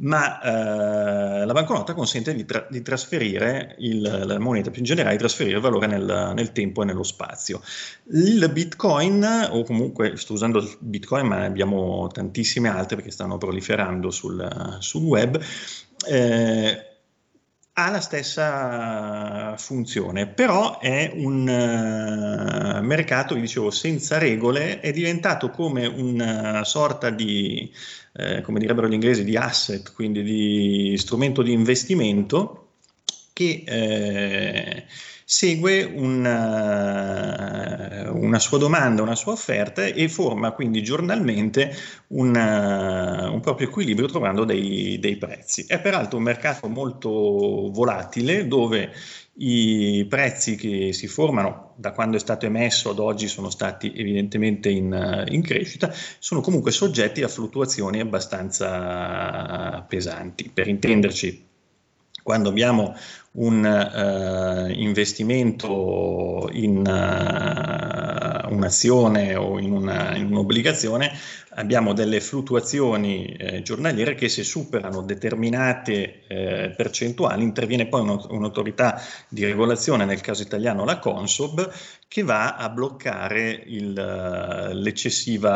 ma 0.00 0.40
eh, 0.40 1.44
la 1.44 1.52
banconota 1.52 1.94
consente 1.94 2.34
di, 2.34 2.44
tra- 2.44 2.66
di 2.70 2.82
trasferire 2.82 3.74
il, 3.78 4.00
la 4.00 4.38
moneta 4.38 4.70
più 4.70 4.80
in 4.80 4.86
generale, 4.86 5.12
di 5.12 5.18
trasferire 5.18 5.56
il 5.56 5.62
valore 5.62 5.86
nel, 5.86 6.32
nel, 6.34 6.52
tempo 6.52 6.82
e 6.82 6.84
nello 6.84 7.02
spazio. 7.02 7.60
Il 8.12 8.48
bitcoin, 8.52 9.48
o 9.50 9.64
comunque 9.64 10.16
sto 10.16 10.34
usando 10.34 10.58
il 10.58 10.76
bitcoin, 10.78 11.26
ma 11.26 11.38
ne 11.38 11.46
abbiamo 11.46 12.06
tantissime 12.08 12.68
altre 12.68 12.96
perché 12.96 13.10
stanno 13.10 13.38
proliferando 13.38 14.10
sul, 14.10 14.76
sul 14.78 15.02
web, 15.02 15.40
eh, 16.06 16.82
ha 17.72 17.90
la 17.90 18.00
stessa 18.00 19.56
funzione, 19.56 20.26
però 20.26 20.80
è 20.80 21.12
un 21.14 21.42
uh, 21.42 22.84
mercato, 22.84 23.34
vi 23.34 23.40
dicevo, 23.42 23.70
senza 23.70 24.18
regole, 24.18 24.80
è 24.80 24.90
diventato 24.90 25.50
come 25.50 25.86
una 25.86 26.64
sorta 26.64 27.10
di 27.10 27.72
eh, 28.18 28.40
come 28.40 28.58
direbbero 28.58 28.88
gli 28.88 28.94
inglesi, 28.94 29.22
di 29.22 29.36
asset, 29.36 29.92
quindi 29.92 30.22
di 30.24 30.96
strumento 30.98 31.40
di 31.42 31.52
investimento 31.52 32.67
che 33.38 33.62
eh, 33.64 34.84
segue 35.24 35.84
una, 35.84 36.40
una, 38.10 38.38
sua 38.40 38.58
domanda, 38.58 39.02
una 39.02 39.14
sua 39.14 39.30
offerta 39.32 39.84
e 39.84 40.08
forma 40.08 40.50
quindi 40.50 40.82
giornalmente 40.82 41.72
una, 42.08 43.30
un 43.30 43.38
proprio 43.38 43.68
equilibrio 43.68 44.08
trovando 44.08 44.42
dei, 44.44 44.98
dei 44.98 45.16
prezzi. 45.16 45.66
È 45.68 45.78
peraltro 45.78 46.18
un 46.18 46.24
mercato 46.24 46.66
molto 46.66 47.70
volatile 47.70 48.48
dove 48.48 48.90
i 49.34 50.04
prezzi 50.08 50.56
che 50.56 50.92
si 50.92 51.06
formano 51.06 51.74
da 51.76 51.92
quando 51.92 52.16
è 52.16 52.20
stato 52.20 52.46
emesso 52.46 52.90
ad 52.90 52.98
oggi 52.98 53.28
sono 53.28 53.50
stati 53.50 53.92
evidentemente 53.94 54.68
in, 54.68 55.26
in, 55.28 55.42
crescita, 55.42 55.94
sono 56.18 56.40
comunque 56.40 56.72
soggetti 56.72 57.22
a 57.22 57.28
fluttuazioni 57.28 58.00
abbastanza 58.00 59.84
pesanti. 59.86 60.50
Per 60.52 60.66
intenderci, 60.66 61.47
quando 62.28 62.50
abbiamo 62.50 62.94
un 63.38 63.64
uh, 63.64 64.70
investimento 64.78 66.50
in 66.52 66.76
uh, 66.76 68.52
un'azione 68.52 69.34
o 69.34 69.58
in, 69.58 69.72
una, 69.72 70.14
in, 70.14 70.26
un'obbligazione, 70.26 71.10
abbiamo 71.52 71.94
delle 71.94 72.20
fluttuazioni 72.20 73.24
eh, 73.24 73.62
giornaliere 73.62 74.14
che 74.14 74.28
se 74.28 74.44
superano 74.44 75.00
determinate 75.00 76.26
eh, 76.26 76.74
percentuali 76.76 77.42
interviene 77.42 77.86
poi 77.86 78.02
un, 78.02 78.22
un'autorità 78.28 79.00
di 79.28 79.46
regolazione, 79.46 80.04
nel 80.04 80.20
caso 80.20 80.42
italiano 80.42 80.84
la 80.84 80.98
Consob, 80.98 81.72
che 82.08 82.22
va 82.22 82.56
a 82.56 82.68
bloccare 82.68 83.62
il, 83.66 83.92
l'eccessivo 84.74 85.48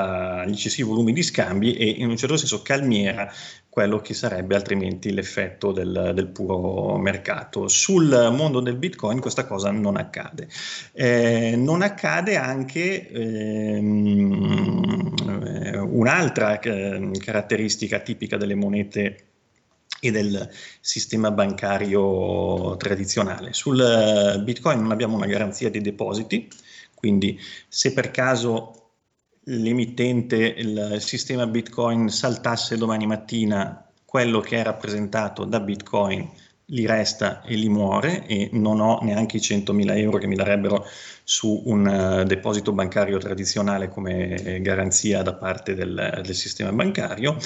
volume 0.87 1.13
di 1.13 1.23
scambi 1.23 1.75
e 1.75 1.87
in 1.89 2.09
un 2.09 2.17
certo 2.17 2.37
senso 2.37 2.63
calmiera 2.63 3.31
quello 3.73 4.01
che 4.01 4.13
sarebbe 4.13 4.55
altrimenti 4.55 5.15
l'effetto 5.15 5.73
del, 5.73 6.13
del, 6.15 6.27
puro 6.27 6.99
mercato. 6.99 7.69
Sul 7.69 8.29
mondo 8.31 8.61
del 8.61 8.77
Bitcoin 8.77 9.19
questa 9.19 9.47
cosa 9.47 9.71
non 9.71 9.97
accade. 9.97 10.47
Eh, 10.93 11.55
non 11.57 11.81
accade 11.81 12.37
anche 12.37 13.09
ehm, 13.09 14.45
un'altra 15.89 16.61
eh, 16.61 17.11
caratteristica 17.19 18.01
tipica 18.01 18.37
delle 18.37 18.57
monete 18.57 19.17
e 20.01 20.11
del 20.11 20.51
sistema 20.83 21.31
bancario 21.31 22.77
tradizionale. 22.77 23.55
Sul 23.55 23.81
eh, 23.81 24.39
Bitcoin 24.43 24.83
non 24.83 24.93
abbiamo 24.93 25.17
una 25.17 25.25
garanzia 25.25 25.71
di 25.71 25.81
depositi, 25.81 26.47
quindi 26.95 27.41
se 27.69 27.95
per 27.95 28.11
caso 28.11 28.82
l'emittente, 29.45 30.37
il 30.37 30.97
sistema 31.01 31.47
Bitcoin 31.47 32.09
saltasse 32.09 32.77
domani 32.77 33.07
mattina, 33.07 33.85
quello 34.05 34.41
che 34.41 34.59
è 34.59 34.63
rappresentato 34.63 35.45
da 35.45 35.61
Bitcoin 35.61 36.29
li 36.67 36.87
resta 36.87 37.43
e 37.43 37.55
li 37.55 37.69
muore 37.69 38.27
e 38.27 38.49
non 38.53 38.81
ho 38.81 38.99
neanche 39.03 39.37
i 39.37 39.41
100.000 39.41 39.97
euro 39.97 40.19
che 40.19 40.27
mi 40.27 40.37
darebbero 40.37 40.87
su 41.25 41.63
un 41.67 41.87
uh, 41.87 42.25
deposito 42.25 42.73
bancario 42.73 43.19
tradizionale 43.19 43.89
come 43.89 44.61
garanzia 44.61 45.23
da 45.23 45.35
parte 45.35 45.75
del, 45.75 46.21
del 46.23 46.35
sistema 46.35 46.73
bancario 46.73 47.37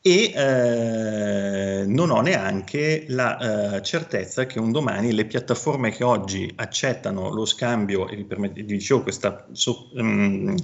e 0.00 0.32
eh, 0.34 1.84
non 1.86 2.10
ho 2.10 2.20
neanche 2.20 3.04
la 3.08 3.76
eh, 3.76 3.82
certezza 3.82 4.46
che 4.46 4.58
un 4.60 4.70
domani 4.70 5.12
le 5.12 5.26
piattaforme 5.26 5.90
che 5.90 6.04
oggi 6.04 6.50
accettano 6.56 7.30
lo 7.30 7.44
scambio, 7.44 8.08
e 8.08 8.16
vi, 8.16 8.64
dicevo 8.64 9.02
questa 9.02 9.46
so, 9.52 9.90
um, 9.94 10.54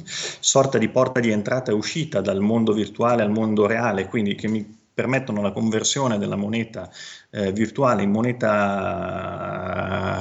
sorta 0.40 0.78
di 0.78 0.88
porta 0.88 1.20
di 1.20 1.30
entrata 1.30 1.72
e 1.72 1.74
uscita 1.74 2.20
dal 2.20 2.40
mondo 2.40 2.72
virtuale 2.72 3.22
al 3.22 3.30
mondo 3.30 3.66
reale, 3.66 4.06
quindi 4.06 4.34
che 4.36 4.48
mi 4.48 4.82
permettono 4.94 5.42
la 5.42 5.50
conversione 5.50 6.18
della 6.18 6.36
moneta 6.36 6.88
eh, 7.30 7.50
virtuale 7.52 8.02
in 8.04 8.10
moneta 8.12 9.48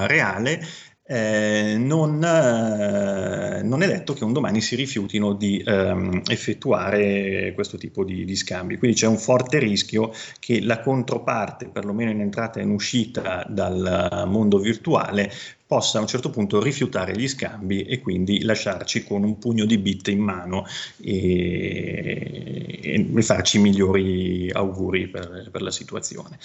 reale, 0.08 0.66
eh, 1.14 1.78
non, 1.78 2.24
eh, 2.24 3.62
non, 3.62 3.84
è 3.84 3.88
detto 3.88 4.14
che 4.14 4.24
un 4.24 4.34
domani 4.34 4.62
si 4.62 4.76
rifiutino 4.76 5.34
di 5.34 5.62
ehm, 5.64 6.24
effettuare 6.28 7.52
questo 7.54 7.78
tipo 7.78 8.04
di, 8.04 8.26
di, 8.26 8.36
scambi. 8.36 8.78
Quindi 8.78 8.98
c'è 8.98 9.06
un 9.06 9.20
forte 9.20 9.60
rischio 9.60 10.12
che 10.40 10.60
la 10.60 10.80
controparte, 10.80 11.68
perlomeno 11.68 12.10
in 12.10 12.20
entrata 12.20 12.60
e 12.60 12.64
in 12.64 12.72
uscita 12.72 13.46
dal 13.48 14.24
mondo 14.28 14.58
virtuale, 14.58 15.32
possa 15.68 16.00
a 16.00 16.02
un 16.02 16.08
certo 16.08 16.32
punto 16.32 16.60
rifiutare 16.60 17.16
gli 17.16 17.28
scambi 17.28 17.84
e 17.84 18.00
quindi 18.00 18.42
lasciarci 18.42 19.04
con 19.04 19.24
un 19.24 19.38
pugno 19.38 19.66
di 19.66 19.78
bit 19.78 20.08
in 20.08 20.20
mano 20.20 20.66
e, 21.00 22.80
e 22.82 23.22
farci 23.22 23.60
migliori 23.60 24.50
auguri 24.52 25.10
per, 25.10 25.50
per 25.52 25.62
la 25.62 25.72
situazione. 25.72 26.40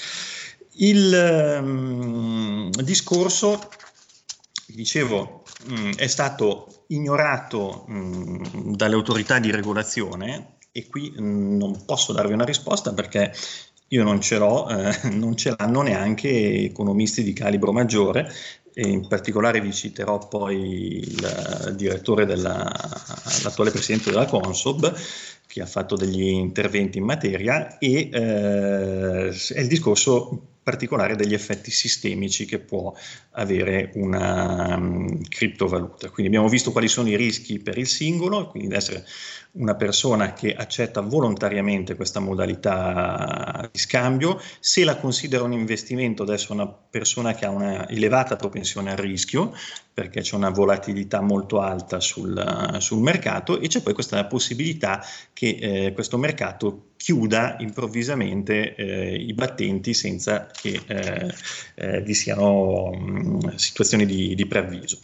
Il 0.80 1.58
um, 1.60 2.70
discorso 2.82 3.58
dicevo, 4.74 5.42
mh, 5.66 5.80
mm, 5.80 5.92
è 5.92 6.06
stato 6.06 6.84
ignorato 6.88 7.84
mh, 7.86 7.94
mm, 7.96 8.74
dalle 8.74 8.94
autorità 8.94 9.38
di 9.38 9.50
regolazione 9.50 10.56
e 10.72 10.86
qui 10.86 11.12
mh, 11.14 11.22
mm, 11.22 11.56
non 11.56 11.84
posso 11.84 12.12
darvi 12.12 12.32
una 12.32 12.44
risposta 12.44 12.92
perché 12.92 13.32
io 13.88 14.04
non 14.04 14.20
ce 14.20 14.38
l'ho, 14.38 14.68
eh, 14.68 15.08
non 15.10 15.36
ce 15.36 15.54
l'hanno 15.56 15.82
neanche 15.82 16.28
economisti 16.64 17.22
di 17.22 17.32
calibro 17.32 17.72
maggiore 17.72 18.30
e 18.74 18.86
in 18.86 19.08
particolare 19.08 19.60
vi 19.60 19.72
citerò 19.72 20.18
poi 20.28 20.98
il 20.98 21.74
direttore 21.74 22.26
della, 22.26 22.70
l'attuale 23.42 23.72
presidente 23.72 24.10
della 24.10 24.26
Consob 24.26 24.94
che 25.48 25.62
ha 25.62 25.66
fatto 25.66 25.96
degli 25.96 26.28
interventi 26.28 26.98
in 26.98 27.04
materia 27.04 27.78
e 27.78 28.10
eh, 28.12 29.28
è 29.30 29.60
il 29.60 29.66
discorso 29.66 30.56
particolare 30.68 31.16
degli 31.16 31.32
effetti 31.32 31.70
sistemici 31.70 32.44
che 32.44 32.58
può 32.58 32.94
avere 33.30 33.90
una 33.94 34.76
um, 34.76 35.22
criptovaluta. 35.26 36.10
Quindi 36.10 36.26
abbiamo 36.26 36.50
visto 36.52 36.72
quali 36.72 36.88
sono 36.88 37.08
i 37.08 37.16
rischi 37.16 37.58
per 37.58 37.78
il 37.78 37.86
singolo, 37.86 38.48
quindi 38.48 38.74
essere 38.74 39.06
una 39.52 39.74
persona 39.74 40.34
che 40.34 40.52
accetta 40.54 41.00
volontariamente 41.00 41.94
questa 41.94 42.20
modalità 42.20 43.66
di 43.72 43.78
scambio, 43.78 44.38
se 44.60 44.84
la 44.84 44.96
considera 44.98 45.42
un 45.42 45.52
investimento, 45.52 46.22
adesso 46.22 46.52
una 46.52 46.68
persona 46.68 47.34
che 47.34 47.46
ha 47.46 47.50
una 47.50 47.88
elevata 47.88 48.36
propensione 48.36 48.90
al 48.90 48.98
rischio, 48.98 49.54
perché 49.98 50.20
c'è 50.20 50.36
una 50.36 50.50
volatilità 50.50 51.20
molto 51.20 51.58
alta 51.58 51.98
sul, 51.98 52.76
sul 52.78 53.02
mercato 53.02 53.60
e 53.60 53.66
c'è 53.66 53.80
poi 53.82 53.94
questa 53.94 54.24
possibilità 54.26 55.04
che 55.32 55.58
eh, 55.60 55.92
questo 55.92 56.16
mercato 56.18 56.90
chiuda 56.96 57.56
improvvisamente 57.58 58.76
eh, 58.76 59.16
i 59.16 59.34
battenti 59.34 59.94
senza 59.94 60.46
che 60.52 60.80
eh, 60.86 61.34
eh 61.74 62.00
vi 62.02 62.14
siano 62.14 62.92
mh, 62.92 63.56
situazioni 63.56 64.06
di, 64.06 64.36
di 64.36 64.46
preavviso. 64.46 65.00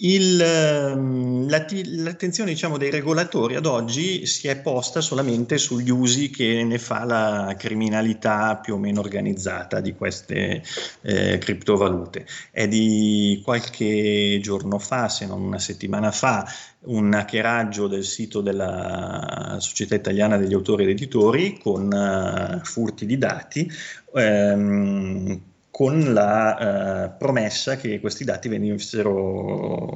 Il, 0.00 0.40
ehm, 0.40 1.48
l'attenzione 1.48 2.50
diciamo, 2.50 2.78
dei 2.78 2.90
regolatori 2.90 3.56
ad 3.56 3.66
oggi 3.66 4.26
si 4.26 4.46
è 4.46 4.60
posta 4.60 5.00
solamente 5.00 5.58
sugli 5.58 5.90
usi 5.90 6.30
che 6.30 6.62
ne 6.62 6.78
fa 6.78 7.04
la 7.04 7.54
criminalità 7.58 8.58
più 8.58 8.74
o 8.74 8.78
meno 8.78 9.00
organizzata 9.00 9.80
di 9.80 9.94
queste 9.94 10.62
eh, 11.02 11.38
criptovalute. 11.38 12.26
È 12.52 12.68
di 12.68 13.40
qualche 13.44 14.38
giorno 14.40 14.78
fa, 14.78 15.08
se 15.08 15.26
non 15.26 15.42
una 15.42 15.58
settimana 15.58 16.12
fa, 16.12 16.46
un 16.80 17.12
hackeraggio 17.12 17.88
del 17.88 18.04
sito 18.04 18.40
della 18.40 19.56
Società 19.58 19.96
Italiana 19.96 20.36
degli 20.36 20.54
Autori 20.54 20.84
ed 20.84 20.90
Editori 20.90 21.58
con 21.58 21.92
uh, 21.92 22.64
furti 22.64 23.04
di 23.04 23.18
dati. 23.18 23.68
Um, 24.12 25.42
con 25.78 26.12
la 26.12 27.04
eh, 27.04 27.10
promessa 27.10 27.76
che 27.76 28.00
questi 28.00 28.24
dati 28.24 28.48
venissero 28.48 29.86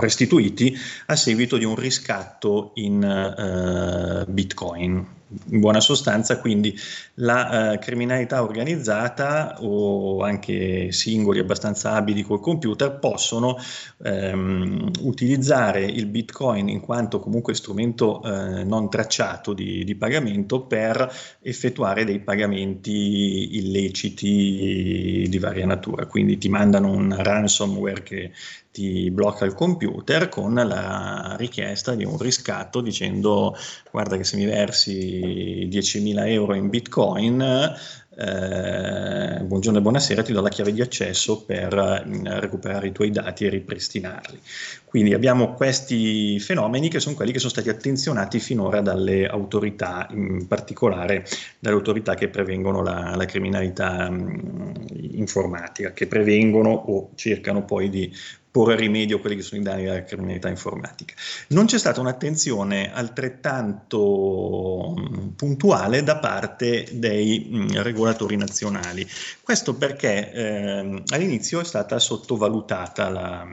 restituiti 0.00 0.76
a 1.06 1.14
seguito 1.14 1.56
di 1.58 1.64
un 1.64 1.76
riscatto 1.76 2.72
in 2.74 3.04
eh, 3.04 4.24
Bitcoin 4.28 5.06
in 5.48 5.58
buona 5.58 5.80
sostanza, 5.80 6.38
quindi 6.38 6.74
la 7.14 7.72
uh, 7.72 7.78
criminalità 7.78 8.42
organizzata 8.42 9.56
o 9.60 10.22
anche 10.22 10.92
singoli 10.92 11.40
abbastanza 11.40 11.92
abili 11.92 12.22
col 12.22 12.40
computer 12.40 12.98
possono 12.98 13.56
um, 13.98 14.88
utilizzare 15.00 15.84
il 15.84 16.06
bitcoin 16.06 16.68
in 16.68 16.80
quanto 16.80 17.18
comunque 17.18 17.54
strumento 17.54 18.20
uh, 18.22 18.64
non 18.64 18.88
tracciato 18.88 19.52
di, 19.52 19.82
di, 19.84 19.96
pagamento 19.96 20.62
per 20.62 21.12
effettuare 21.42 22.04
dei 22.04 22.20
pagamenti 22.20 23.56
illeciti 23.56 25.26
di 25.28 25.38
varia 25.38 25.66
natura. 25.66 26.06
Quindi 26.06 26.38
ti 26.38 26.48
mandano 26.48 26.90
un 26.92 27.14
ransomware 27.18 28.02
che 28.02 28.30
ti 28.76 29.10
blocca 29.10 29.46
il 29.46 29.54
computer 29.54 30.28
con 30.28 30.52
la 30.52 31.34
richiesta 31.38 31.94
di 31.94 32.04
un 32.04 32.18
riscatto 32.18 32.82
dicendo 32.82 33.56
guarda 33.90 34.18
che 34.18 34.24
se 34.24 34.36
mi 34.36 34.44
versi 34.44 35.66
10.000 35.70 36.28
euro 36.28 36.52
in 36.52 36.68
bitcoin 36.68 37.74
eh, 38.18 39.42
buongiorno 39.42 39.78
e 39.78 39.82
buonasera, 39.82 40.22
ti 40.22 40.32
do 40.32 40.40
la 40.40 40.48
chiave 40.48 40.72
di 40.72 40.80
accesso 40.80 41.44
per 41.44 42.04
mm, 42.06 42.26
recuperare 42.38 42.86
i 42.86 42.92
tuoi 42.92 43.10
dati 43.10 43.44
e 43.44 43.50
ripristinarli. 43.50 44.40
Quindi 44.86 45.12
abbiamo 45.12 45.52
questi 45.52 46.40
fenomeni 46.40 46.88
che 46.88 46.98
sono 46.98 47.14
quelli 47.14 47.32
che 47.32 47.38
sono 47.38 47.50
stati 47.50 47.68
attenzionati 47.68 48.40
finora 48.40 48.80
dalle 48.80 49.26
autorità, 49.26 50.06
in 50.12 50.46
particolare 50.46 51.26
dalle 51.58 51.76
autorità 51.76 52.14
che 52.14 52.28
prevengono 52.28 52.82
la, 52.82 53.14
la 53.14 53.24
criminalità 53.26 54.08
mh, 54.08 54.14
mm, 54.14 54.74
informatica, 55.16 55.92
che 55.92 56.06
prevengono 56.06 56.70
o 56.70 57.10
cercano 57.16 57.66
poi 57.66 57.90
di 57.90 58.10
porre 58.56 58.74
rimedio 58.74 59.18
a 59.18 59.20
quelli 59.20 59.36
che 59.36 59.42
sono 59.42 59.60
i 59.60 59.64
danni 59.64 59.84
della 59.84 60.02
criminalità 60.02 60.48
informatica. 60.48 61.12
Non 61.48 61.66
c'è 61.66 61.78
stata 61.78 62.00
un'attenzione 62.00 62.90
altrettanto 62.90 64.94
puntuale 65.36 66.02
da 66.02 66.16
parte 66.16 66.88
dei 66.92 67.66
regolatori 67.74 68.36
nazionali. 68.36 69.06
Questo 69.42 69.74
perché 69.74 70.32
eh, 70.32 71.02
all'inizio 71.08 71.60
è 71.60 71.64
stata 71.64 71.98
sottovalutata 71.98 73.10
la, 73.10 73.46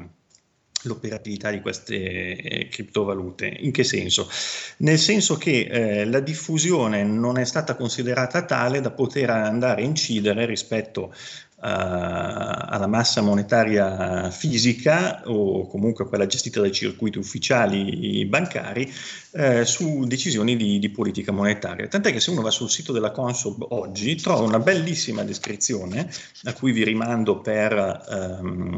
l'operatività 0.84 1.52
di 1.52 1.60
queste 1.60 2.38
eh, 2.38 2.70
criptovalute. 2.70 3.58
In 3.60 3.74
che 3.74 3.84
senso? 3.84 4.30
Nel 4.78 5.00
senso 5.00 5.36
che 5.36 5.68
eh, 5.70 6.06
la 6.06 6.22
diffusione 6.22 7.04
non 7.04 7.38
è 7.38 7.44
stata 7.44 7.76
considerata 7.76 8.46
tale 8.46 8.80
da 8.80 8.92
poter 8.92 9.32
andare 9.32 9.82
a 9.82 9.86
incidere 9.86 10.46
rispetto 10.46 11.14
alla 11.63 12.88
massa 12.88 13.22
monetaria 13.22 14.29
fisica 14.29 15.22
o 15.25 15.65
comunque 15.67 16.05
quella 16.08 16.25
gestita 16.25 16.60
dai 16.60 16.72
circuiti 16.72 17.17
ufficiali 17.17 18.25
bancari 18.25 18.91
eh, 19.36 19.65
su 19.65 20.05
decisioni 20.05 20.55
di, 20.55 20.77
di, 20.77 20.89
politica 20.89 21.32
monetaria. 21.32 21.88
Tant'è 21.88 22.12
che 22.12 22.20
se 22.20 22.29
uno 22.32 22.41
va 22.41 22.51
sul 22.51 22.70
sito 22.70 22.91
della 22.91 23.12
Consob 23.12 23.65
oggi 23.70 24.15
trova 24.15 24.43
una 24.43 24.60
bellissima 24.60 25.24
descrizione 25.24 26.08
a 26.43 26.53
cui 26.53 26.72
vi 26.72 26.84
rimando 26.84 27.39
per 27.39 27.74
ehm, 28.10 28.77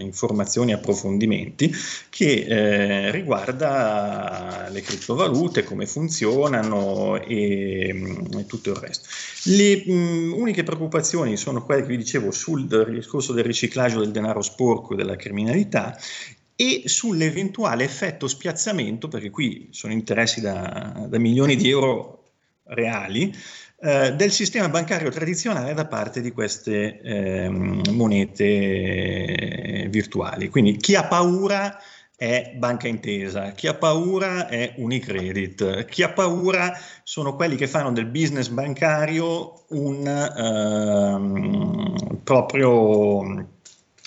informazioni 0.00 0.72
e 0.72 0.74
approfondimenti 0.74 1.72
che 2.08 2.44
eh, 2.48 3.10
riguarda 3.10 4.68
le 4.70 4.80
criptovalute, 4.80 5.62
come 5.62 5.86
funzionano 5.86 7.20
e, 7.20 8.28
e 8.38 8.46
tutto 8.46 8.70
il 8.70 8.76
resto. 8.76 9.08
Le 9.44 9.84
mh, 9.86 10.32
uniche 10.34 10.64
preoccupazioni 10.64 11.36
sono 11.36 11.64
quelle 11.64 11.82
che 11.82 11.88
vi 11.88 11.96
dicevo 11.96 12.21
sul 12.30 12.66
discorso 12.90 13.32
del 13.32 13.44
riciclaggio 13.44 14.00
del 14.00 14.12
denaro 14.12 14.42
sporco 14.42 14.92
e 14.92 14.96
della 14.96 15.16
criminalità 15.16 15.96
e 16.54 16.82
sull'eventuale 16.84 17.84
effetto 17.84 18.28
spiazzamento, 18.28 19.08
perché 19.08 19.30
qui 19.30 19.68
sono 19.70 19.92
interessi 19.92 20.40
da, 20.40 21.06
da 21.08 21.18
milioni 21.18 21.56
di 21.56 21.68
euro 21.70 22.22
reali, 22.64 23.34
eh, 23.80 24.12
del 24.14 24.30
sistema 24.30 24.68
bancario 24.68 25.10
tradizionale 25.10 25.74
da 25.74 25.86
parte 25.86 26.20
di 26.20 26.30
queste 26.30 27.00
eh, 27.00 27.48
monete 27.90 29.88
virtuali. 29.90 30.48
Quindi 30.48 30.76
chi 30.76 30.94
ha 30.94 31.04
paura 31.04 31.76
è 32.22 32.52
Banca 32.54 32.86
Intesa, 32.86 33.50
chi 33.50 33.66
ha 33.66 33.74
paura 33.74 34.46
è 34.46 34.74
Unicredit, 34.76 35.86
chi 35.86 36.04
ha 36.04 36.12
paura 36.12 36.72
sono 37.02 37.34
quelli 37.34 37.56
che 37.56 37.66
fanno 37.66 37.90
del 37.90 38.06
business 38.06 38.46
bancario 38.46 39.64
un 39.70 40.06
eh, 40.06 42.20
proprio 42.22 43.51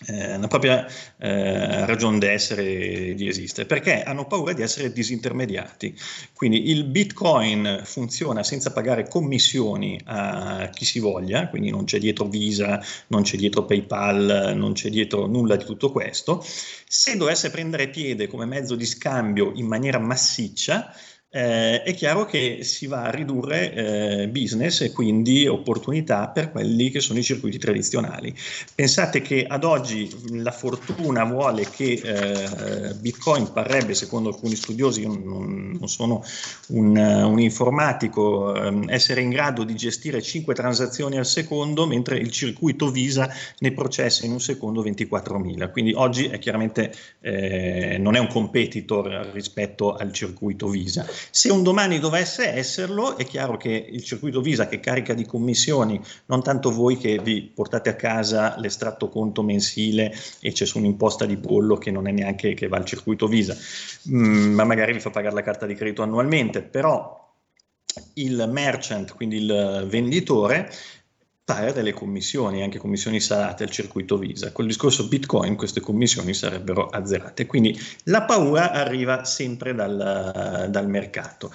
eh, 0.07 0.35
una 0.35 0.47
propria 0.47 0.85
eh, 1.17 1.85
ragione 1.85 2.19
d'essere 2.19 3.13
di 3.13 3.27
esistere, 3.27 3.65
perché 3.65 4.03
hanno 4.03 4.25
paura 4.25 4.53
di 4.53 4.61
essere 4.61 4.91
disintermediati. 4.91 5.97
Quindi 6.33 6.69
il 6.69 6.85
Bitcoin 6.85 7.81
funziona 7.83 8.43
senza 8.43 8.71
pagare 8.71 9.07
commissioni 9.07 9.99
a 10.05 10.69
chi 10.71 10.85
si 10.85 10.99
voglia, 10.99 11.47
quindi 11.47 11.69
non 11.69 11.85
c'è 11.85 11.99
dietro 11.99 12.25
Visa, 12.25 12.81
non 13.07 13.23
c'è 13.23 13.37
dietro 13.37 13.65
PayPal, 13.65 14.53
non 14.55 14.73
c'è 14.73 14.89
dietro 14.89 15.25
nulla 15.25 15.55
di 15.55 15.65
tutto 15.65 15.91
questo. 15.91 16.43
Se 16.87 17.17
dovesse 17.17 17.49
prendere 17.49 17.89
piede 17.89 18.27
come 18.27 18.45
mezzo 18.45 18.75
di 18.75 18.85
scambio 18.85 19.51
in 19.55 19.65
maniera 19.65 19.99
massiccia, 19.99 20.93
eh, 21.35 21.83
è 21.83 21.93
chiaro 21.93 22.23
che 22.23 22.59
si 22.61 22.87
va 22.87 23.03
a 23.03 23.09
ridurre 23.09 23.73
eh, 23.73 24.27
business 24.29 24.79
e 24.79 24.93
quindi 24.93 25.45
opportunità 25.47 26.29
per 26.29 26.49
quelli 26.49 26.89
che 26.89 27.01
sono 27.01 27.19
i 27.19 27.23
circuiti 27.23 27.57
tradizionali. 27.57 28.33
Pensate 28.73 29.21
che 29.21 29.45
ad 29.45 29.65
oggi 29.65 30.09
la 30.31 30.51
fortuna 30.51 31.25
vuole 31.25 31.67
che 31.69 32.01
eh, 32.01 32.93
Bitcoin 32.93 33.51
parrebbe, 33.51 33.93
secondo 33.95 34.29
alcuni 34.29 34.55
studiosi, 34.55 35.01
io 35.01 35.09
non, 35.09 35.75
non 35.77 35.89
sono 35.89 36.23
un, 36.67 36.95
un 36.95 37.39
informatico, 37.41 38.55
ehm, 38.55 38.85
essere 38.87 39.19
in 39.19 39.29
grado 39.29 39.65
di 39.65 39.75
gestire 39.75 40.21
5 40.21 40.53
transazioni 40.53 41.17
al 41.17 41.25
secondo, 41.25 41.85
mentre 41.85 42.17
il 42.17 42.31
circuito 42.31 42.89
Visa 42.89 43.29
ne 43.59 43.73
processa 43.73 44.25
in 44.25 44.31
un 44.31 44.39
secondo 44.39 44.81
24.000. 44.81 45.69
Quindi 45.71 45.91
oggi 45.93 46.27
è 46.27 46.39
chiaramente 46.39 46.93
eh, 47.19 47.97
non 47.99 48.15
è 48.15 48.19
un 48.19 48.27
competitor 48.27 49.31
rispetto 49.33 49.95
al 49.95 50.13
circuito 50.13 50.69
Visa. 50.69 51.05
Se 51.29 51.51
un 51.51 51.63
domani 51.63 51.99
dovesse 51.99 52.47
esserlo, 52.47 53.17
è 53.17 53.25
chiaro 53.25 53.57
che 53.57 53.69
il 53.69 54.03
circuito 54.03 54.41
Visa 54.41 54.67
che 54.67 54.79
carica 54.79 55.13
di 55.13 55.25
commissioni, 55.25 55.99
non 56.27 56.41
tanto 56.41 56.71
voi 56.71 56.97
che 56.97 57.19
vi 57.19 57.41
portate 57.53 57.89
a 57.89 57.95
casa 57.95 58.55
l'estratto 58.57 59.09
conto 59.09 59.43
mensile 59.43 60.15
e 60.39 60.51
c'è 60.51 60.65
su 60.65 60.77
un'imposta 60.77 61.25
di 61.25 61.35
bollo 61.37 61.77
che 61.77 61.91
non 61.91 62.07
è 62.07 62.11
neanche 62.11 62.53
che 62.53 62.67
va 62.67 62.77
al 62.77 62.85
circuito 62.85 63.27
Visa, 63.27 63.55
mm, 64.09 64.53
ma 64.53 64.63
magari 64.63 64.93
vi 64.93 64.99
fa 64.99 65.09
pagare 65.09 65.35
la 65.35 65.43
carta 65.43 65.65
di 65.65 65.75
credito 65.75 66.03
annualmente, 66.03 66.61
però 66.61 67.23
il 68.15 68.47
merchant, 68.51 69.13
quindi 69.13 69.37
il 69.37 69.85
venditore, 69.87 70.71
paga 71.45 71.71
delle 71.71 71.93
commissioni, 71.93 72.63
anche 72.63 72.79
commissioni 72.79 73.19
salate 73.19 73.63
al 73.63 73.69
circuito 73.69 74.17
Visa. 74.17 74.51
Col 74.51 74.65
discorso 74.65 75.07
Bitcoin 75.07 75.55
queste 75.55 75.79
commissioni 75.79 76.33
sarebbero 76.33 76.87
azzerate. 76.87 77.45
Quindi 77.45 77.79
la 78.05 78.23
paura 78.23 78.71
arriva 78.71 79.23
sempre 79.23 79.75
dal, 79.75 80.67
dal 80.69 80.89
mercato. 80.89 81.51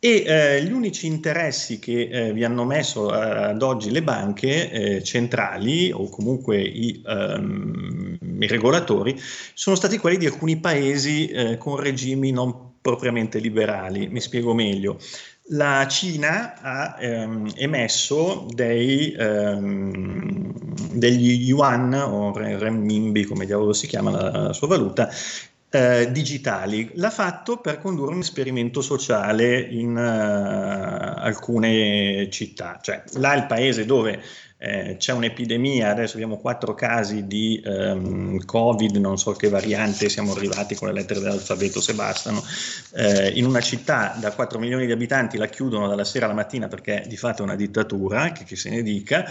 E 0.00 0.22
eh, 0.24 0.62
gli 0.62 0.70
unici 0.70 1.06
interessi 1.06 1.80
che 1.80 2.08
eh, 2.08 2.32
vi 2.32 2.44
hanno 2.44 2.64
messo 2.64 3.12
eh, 3.12 3.48
ad 3.48 3.62
oggi 3.62 3.90
le 3.90 4.02
banche 4.02 4.70
eh, 4.70 5.02
centrali 5.02 5.90
o 5.90 6.08
comunque 6.08 6.62
i, 6.62 7.02
um, 7.04 8.16
i, 8.38 8.46
regolatori 8.46 9.20
sono 9.54 9.74
stati 9.74 9.98
quelli 9.98 10.16
di 10.16 10.26
alcuni 10.26 10.56
paesi 10.58 11.26
eh, 11.26 11.58
con 11.58 11.76
regimi 11.76 12.30
non 12.30 12.76
propriamente 12.80 13.40
liberali. 13.40 14.06
Mi 14.06 14.20
spiego 14.20 14.54
meglio 14.54 15.00
la 15.50 15.86
Cina 15.88 16.54
ha 16.60 16.96
ehm, 16.98 17.52
emesso 17.54 18.46
dei, 18.50 19.12
ehm, 19.12 20.52
degli 20.92 21.48
yuan 21.48 21.94
o 21.94 22.32
renminbi, 22.32 23.24
come 23.24 23.46
diavolo 23.46 23.72
si 23.72 23.86
chiama 23.86 24.10
la, 24.10 24.30
la 24.30 24.52
sua 24.52 24.66
valuta, 24.66 25.08
eh, 25.70 26.10
digitali. 26.10 26.90
L'ha 26.94 27.10
fatto 27.10 27.58
per 27.58 27.78
condurre 27.80 28.14
un 28.14 28.20
esperimento 28.20 28.80
sociale 28.80 29.60
in 29.60 29.96
uh, 29.96 31.20
alcune 31.20 32.28
città. 32.30 32.78
Cioè, 32.80 33.02
là 33.14 33.34
il 33.34 33.46
paese 33.46 33.84
dove 33.84 34.22
eh, 34.58 34.96
c'è 34.98 35.12
un'epidemia, 35.12 35.90
adesso 35.90 36.14
abbiamo 36.14 36.38
quattro 36.38 36.74
casi 36.74 37.26
di 37.28 37.62
um, 37.64 38.44
Covid, 38.44 38.96
non 38.96 39.16
so 39.16 39.32
che 39.32 39.48
variante, 39.48 40.08
siamo 40.08 40.32
arrivati 40.32 40.74
con 40.74 40.88
le 40.88 40.94
lettere 40.94 41.20
dell'alfabeto 41.20 41.80
se 41.80 41.94
bastano, 41.94 42.42
eh, 42.94 43.30
in 43.30 43.46
una 43.46 43.60
città 43.60 44.16
da 44.18 44.32
4 44.32 44.58
milioni 44.58 44.86
di 44.86 44.92
abitanti 44.92 45.36
la 45.38 45.46
chiudono 45.46 45.86
dalla 45.86 46.04
sera 46.04 46.24
alla 46.24 46.34
mattina 46.34 46.66
perché 46.66 47.04
di 47.06 47.16
fatto 47.16 47.42
è 47.42 47.44
una 47.44 47.54
dittatura, 47.54 48.32
che 48.32 48.44
chi 48.44 48.56
se 48.56 48.70
ne 48.70 48.82
dica. 48.82 49.24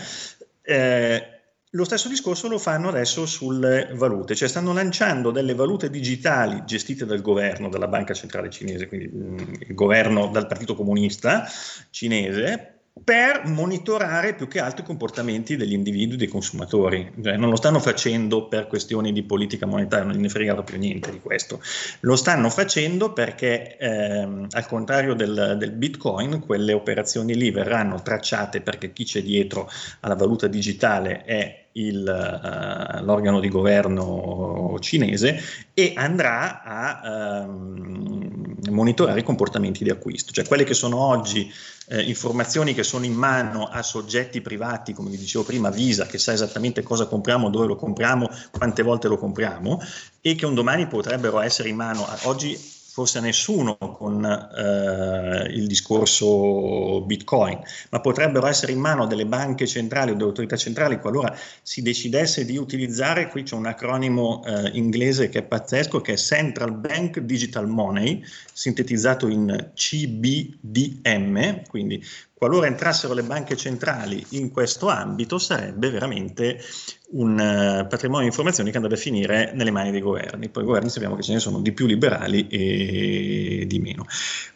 Eh, 0.62 1.32
lo 1.72 1.84
stesso 1.84 2.08
discorso 2.08 2.48
lo 2.48 2.58
fanno 2.58 2.88
adesso 2.88 3.26
sulle 3.26 3.90
valute, 3.94 4.34
cioè 4.34 4.48
stanno 4.48 4.72
lanciando 4.72 5.32
delle 5.32 5.54
valute 5.54 5.90
digitali 5.90 6.64
gestite 6.66 7.06
dal 7.06 7.22
governo, 7.22 7.68
dalla 7.68 7.90
banca 7.90 8.14
centrale 8.14 8.50
cinese, 8.50 8.88
quindi 8.88 9.08
mh, 9.08 9.56
il 9.68 9.76
governo 9.76 10.28
dal 10.28 10.48
partito 10.48 10.74
comunista 10.76 11.46
cinese, 11.90 12.77
per 13.04 13.44
monitorare 13.46 14.34
più 14.36 14.48
che 14.48 14.60
altro 14.60 14.84
i 14.84 14.86
comportamenti 14.86 15.56
degli 15.56 15.74
individui, 15.74 16.18
dei 16.18 16.28
consumatori. 16.28 17.12
Cioè, 17.22 17.38
non 17.38 17.50
lo 17.50 17.56
stanno 17.56 17.80
facendo 17.80 18.48
per 18.48 18.68
questioni 18.68 19.12
di 19.12 19.24
politica 19.24 19.66
monetaria, 19.66 20.06
non 20.06 20.18
ne 20.18 20.30
frega 20.30 20.54
proprio 20.54 20.78
niente 20.80 21.12
di 21.12 21.20
questo. 21.20 21.62
Lo 22.02 22.16
stanno 22.16 22.50
facendo 22.50 23.14
perché, 23.14 23.78
ehm, 23.78 24.48
al 24.52 24.68
contrario 24.68 25.14
del, 25.14 25.56
del, 25.58 25.72
Bitcoin, 25.72 26.40
quelle 26.40 26.74
operazioni 26.74 27.36
lì 27.36 27.52
verranno 27.52 28.02
tracciate 28.02 28.62
perché 28.62 28.92
chi 28.92 29.04
c'è 29.04 29.22
dietro 29.22 29.70
alla 30.02 30.16
valuta 30.16 30.48
digitale 30.48 31.24
è 31.24 31.67
il, 31.78 33.00
uh, 33.02 33.04
l'organo 33.04 33.40
di 33.40 33.50
governo 33.50 34.78
cinese 34.80 35.40
e 35.74 35.94
andrà 35.96 36.64
a 36.64 37.46
um, 37.46 38.56
monitorare 38.70 39.20
i 39.20 39.24
comportamenti 39.24 39.84
di 39.84 39.90
acquisto, 39.90 40.32
cioè 40.32 40.46
quelle 40.46 40.64
che 40.64 40.74
sono 40.74 40.98
oggi 40.98 41.52
eh, 41.90 42.02
informazioni 42.02 42.74
che 42.74 42.84
sono 42.84 43.06
in 43.06 43.14
mano 43.14 43.66
a 43.66 43.82
soggetti 43.82 44.42
privati, 44.42 44.94
come 44.94 45.10
vi 45.10 45.18
dicevo 45.18 45.44
prima, 45.44 45.70
Visa, 45.70 46.06
che 46.06 46.18
sa 46.18 46.34
esattamente 46.34 46.84
cosa 46.84 47.06
compriamo, 47.06 47.50
dove 47.50 47.68
lo 47.68 47.76
compriamo, 47.76 48.30
quante 48.52 48.84
volte 48.84 49.08
lo 49.08 49.18
compriamo, 49.18 49.80
e 50.22 50.36
che 50.36 50.46
un 50.46 50.54
domani 50.54 50.88
potrebbero 50.88 51.40
essere 51.40 51.70
in 51.70 51.76
mano 51.76 52.06
a 52.06 52.18
oggi 52.24 52.76
forse 52.98 53.20
a 53.20 53.22
nessuno 53.22 53.78
con 53.78 54.26
eh, 54.26 55.54
il 55.54 55.68
discorso 55.68 57.02
Bitcoin, 57.02 57.60
ma 57.92 58.02
potrebbero 58.02 58.48
essere 58.48 58.72
in 58.72 58.80
mano 58.80 59.06
delle 59.06 59.28
banche 59.28 59.68
centrali 59.68 60.10
o 60.10 60.14
delle 60.16 60.26
autorità 60.26 60.56
centrali 60.56 60.98
qualora 61.00 61.38
si 61.62 61.84
decidesse 61.84 62.44
di 62.44 62.58
utilizzare, 62.58 63.28
qui 63.28 63.44
c'è 63.44 63.54
un 63.54 63.68
acronimo 63.68 64.44
eh, 64.44 64.72
inglese 64.74 65.30
che 65.30 65.38
è 65.38 65.44
pazzesco, 65.44 66.02
che 66.02 66.14
è 66.14 66.18
Central 66.18 66.74
Bank 66.74 67.20
Digital 67.20 67.68
Money, 67.68 68.24
sintetizzato 68.52 69.28
in 69.28 69.74
CBDM, 69.76 71.68
quindi 71.70 72.04
qualora 72.38 72.68
entrassero 72.68 73.16
le 73.16 73.24
banche 73.24 73.58
centrali 73.58 74.24
in 74.32 74.52
questo 74.52 74.90
ambito 74.90 75.40
sarebbe 75.40 75.90
veramente 75.90 76.62
un 77.10 77.32
uh, 77.32 77.88
patrimonio 77.88 78.22
di 78.22 78.28
informazioni 78.28 78.70
che 78.70 78.76
andrebbe 78.76 79.00
a 79.00 79.02
finire 79.02 79.52
nelle 79.56 79.72
mani 79.72 79.90
dei 79.90 80.02
governi. 80.02 80.50
Poi 80.50 80.62
i 80.62 80.66
governi 80.66 80.90
sappiamo 80.90 81.16
che 81.16 81.24
ce 81.24 81.34
ne 81.34 81.40
sono 81.40 81.62
di 81.62 81.72
più 81.72 81.88
liberali 81.88 82.48
e 82.48 83.66
di 83.66 83.80
meno. 83.80 84.06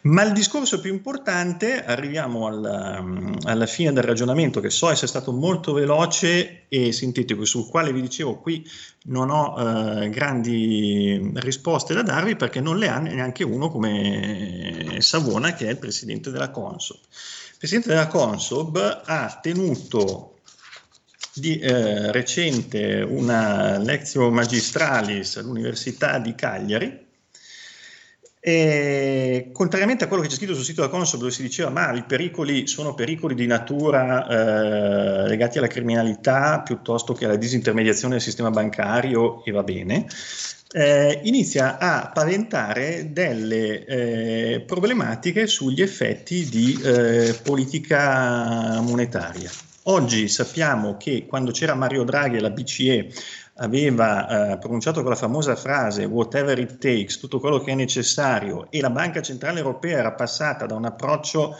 Ma 0.02 0.22
il 0.22 0.32
discorso 0.32 0.78
più 0.78 0.92
importante, 0.92 1.84
arriviamo 1.84 2.46
alla, 2.46 3.04
alla 3.44 3.66
fine 3.66 3.92
del 3.92 4.04
ragionamento 4.04 4.60
che 4.60 4.70
so 4.70 4.88
essere 4.88 5.08
stato 5.08 5.32
molto 5.32 5.72
veloce 5.72 6.66
e 6.68 6.92
sintetico, 6.92 7.44
sul 7.44 7.68
quale 7.68 7.92
vi 7.92 8.00
dicevo 8.00 8.36
qui 8.36 8.64
non 9.06 9.30
ho 9.30 9.54
uh, 9.54 10.08
grandi 10.08 11.32
risposte 11.34 11.94
da 11.94 12.02
darvi 12.02 12.36
perché 12.36 12.60
non 12.60 12.78
le 12.78 12.88
ha 12.88 12.98
neanche 12.98 13.42
uno 13.42 13.70
come 13.70 14.98
Savona 14.98 15.54
che 15.54 15.66
è 15.66 15.70
il 15.70 15.78
presidente 15.78 16.30
della 16.30 16.50
Consob 16.50 16.98
presidente 17.62 17.90
della 17.90 18.08
Consob 18.08 19.02
ha 19.04 19.38
tenuto 19.40 20.38
di 21.32 21.60
eh, 21.60 22.10
recente 22.10 23.06
una 23.08 23.78
lezione 23.78 24.30
magistralis 24.30 25.36
all'Università 25.36 26.18
di 26.18 26.34
Cagliari 26.34 27.06
e, 28.40 29.50
contrariamente 29.52 30.02
a 30.02 30.08
quello 30.08 30.24
che 30.24 30.28
c'è 30.28 30.34
scritto 30.34 30.54
sul 30.54 30.64
sito 30.64 30.80
della 30.80 30.92
Consob 30.92 31.20
dove 31.20 31.30
si 31.30 31.42
diceva 31.42 31.70
ma 31.70 31.92
i 31.92 32.02
pericoli 32.02 32.66
sono 32.66 32.94
pericoli 32.94 33.36
di 33.36 33.46
natura 33.46 34.26
eh, 34.26 35.28
legati 35.28 35.58
alla 35.58 35.68
criminalità 35.68 36.62
piuttosto 36.62 37.12
che 37.12 37.26
alla 37.26 37.36
disintermediazione 37.36 38.14
del 38.14 38.22
sistema 38.22 38.50
bancario 38.50 39.44
e 39.44 39.52
va 39.52 39.62
bene, 39.62 40.08
eh, 40.72 41.20
inizia 41.24 41.78
a 41.78 42.10
paventare 42.12 43.12
delle 43.12 43.84
eh, 43.84 44.60
problematiche 44.60 45.46
sugli 45.46 45.82
effetti 45.82 46.48
di 46.48 46.80
eh, 46.82 47.38
politica 47.42 48.80
monetaria. 48.80 49.50
Oggi 49.86 50.28
sappiamo 50.28 50.96
che 50.96 51.26
quando 51.26 51.50
c'era 51.50 51.74
Mario 51.74 52.04
Draghi 52.04 52.36
e 52.36 52.40
la 52.40 52.50
BCE 52.50 53.12
aveva 53.56 54.52
eh, 54.52 54.58
pronunciato 54.58 55.00
quella 55.00 55.16
famosa 55.16 55.56
frase 55.56 56.04
whatever 56.04 56.58
it 56.58 56.78
takes, 56.78 57.18
tutto 57.18 57.38
quello 57.38 57.58
che 57.60 57.72
è 57.72 57.74
necessario, 57.74 58.68
e 58.70 58.80
la 58.80 58.90
Banca 58.90 59.20
Centrale 59.20 59.58
Europea 59.58 59.98
era 59.98 60.12
passata 60.12 60.66
da 60.66 60.74
un 60.74 60.84
approccio 60.84 61.56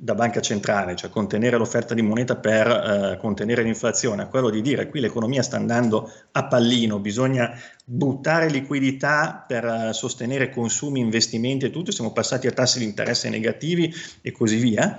da 0.00 0.14
banca 0.14 0.40
centrale, 0.40 0.94
cioè 0.94 1.10
contenere 1.10 1.56
l'offerta 1.56 1.92
di 1.92 2.02
moneta 2.02 2.36
per 2.36 2.68
eh, 2.68 3.16
contenere 3.18 3.64
l'inflazione, 3.64 4.22
a 4.22 4.26
quello 4.26 4.48
di 4.48 4.62
dire 4.62 4.88
qui 4.88 5.00
l'economia 5.00 5.42
sta 5.42 5.56
andando 5.56 6.08
a 6.30 6.46
pallino, 6.46 7.00
bisogna 7.00 7.52
buttare 7.84 8.48
liquidità 8.48 9.44
per 9.44 9.64
uh, 9.64 9.92
sostenere 9.92 10.50
consumi, 10.50 11.00
investimenti 11.00 11.66
e 11.66 11.70
tutto, 11.70 11.90
siamo 11.90 12.12
passati 12.12 12.46
a 12.46 12.52
tassi 12.52 12.78
di 12.78 12.84
interesse 12.84 13.28
negativi 13.28 13.92
e 14.22 14.30
così 14.30 14.56
via. 14.58 14.96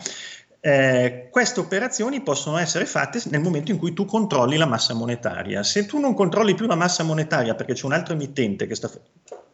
Eh, 0.59 1.29
queste 1.31 1.61
operazioni 1.61 2.21
possono 2.21 2.57
essere 2.57 2.85
fatte 2.85 3.21
nel 3.29 3.39
momento 3.39 3.71
in 3.71 3.77
cui 3.77 3.93
tu 3.93 4.03
controlli 4.03 4.57
la 4.57 4.65
massa 4.65 4.93
monetaria. 4.93 5.63
Se 5.63 5.85
tu 5.85 5.97
non 5.99 6.13
controlli 6.13 6.55
più 6.55 6.67
la 6.67 6.75
massa 6.75 7.03
monetaria 7.03 7.55
perché 7.55 7.71
c'è 7.71 7.85
un 7.85 7.93
altro 7.93 8.13
emittente 8.13 8.67
che 8.67 8.75
sta 8.75 8.91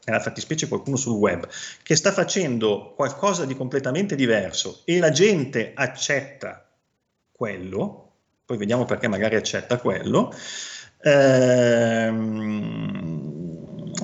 nella 0.05 0.19
fattispecie 0.19 0.67
qualcuno 0.67 0.95
sul 0.95 1.17
web, 1.17 1.47
che 1.83 1.95
sta 1.95 2.11
facendo 2.11 2.93
qualcosa 2.95 3.45
di 3.45 3.55
completamente 3.55 4.15
diverso 4.15 4.81
e 4.85 4.99
la 4.99 5.11
gente 5.11 5.71
accetta 5.73 6.67
quello, 7.31 8.11
poi 8.45 8.57
vediamo 8.57 8.85
perché 8.85 9.07
magari 9.07 9.35
accetta 9.35 9.77
quello, 9.77 10.33
ehm, 11.01 12.65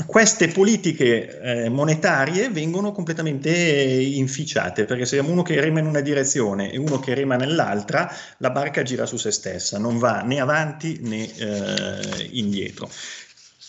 queste 0.06 0.48
politiche 0.48 1.40
eh, 1.40 1.70
monetarie 1.70 2.50
vengono 2.50 2.92
completamente 2.92 3.50
inficiate, 3.52 4.86
perché 4.86 5.06
se 5.06 5.20
uno 5.20 5.42
che 5.42 5.60
rema 5.60 5.80
in 5.80 5.86
una 5.86 6.02
direzione 6.02 6.72
e 6.72 6.78
uno 6.78 7.00
che 7.00 7.14
rema 7.14 7.36
nell'altra, 7.36 8.12
la 8.38 8.50
barca 8.52 8.84
gira 8.84 9.06
su 9.06 9.18
se 9.18 9.32
stessa, 9.32 9.78
non 9.78 9.98
va 9.98 10.22
né 10.22 10.40
avanti 10.40 11.00
né 11.02 11.30
eh, 11.36 12.30
indietro. 12.32 12.90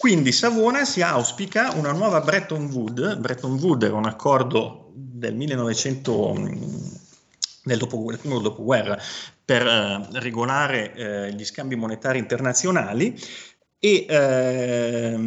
Quindi 0.02 0.32
Savona 0.32 0.84
si 0.84 1.00
auspica 1.00 1.70
una 1.76 1.92
nuova 1.92 2.20
Bretton 2.22 2.64
Woods, 2.72 3.18
Bretton 3.18 3.52
Woods 3.52 3.84
era 3.84 3.94
un 3.94 4.06
accordo 4.06 4.90
del 4.92 5.36
1900 5.36 6.34
del 7.62 7.78
dopoguerra, 7.78 8.18
primo 8.18 8.40
dopoguerra 8.40 8.98
per 9.44 9.64
eh, 9.64 10.08
regolare 10.18 10.92
eh, 10.92 11.32
gli 11.34 11.44
scambi 11.44 11.76
monetari 11.76 12.18
internazionali 12.18 13.16
e 13.78 14.04
ehm, 14.08 15.20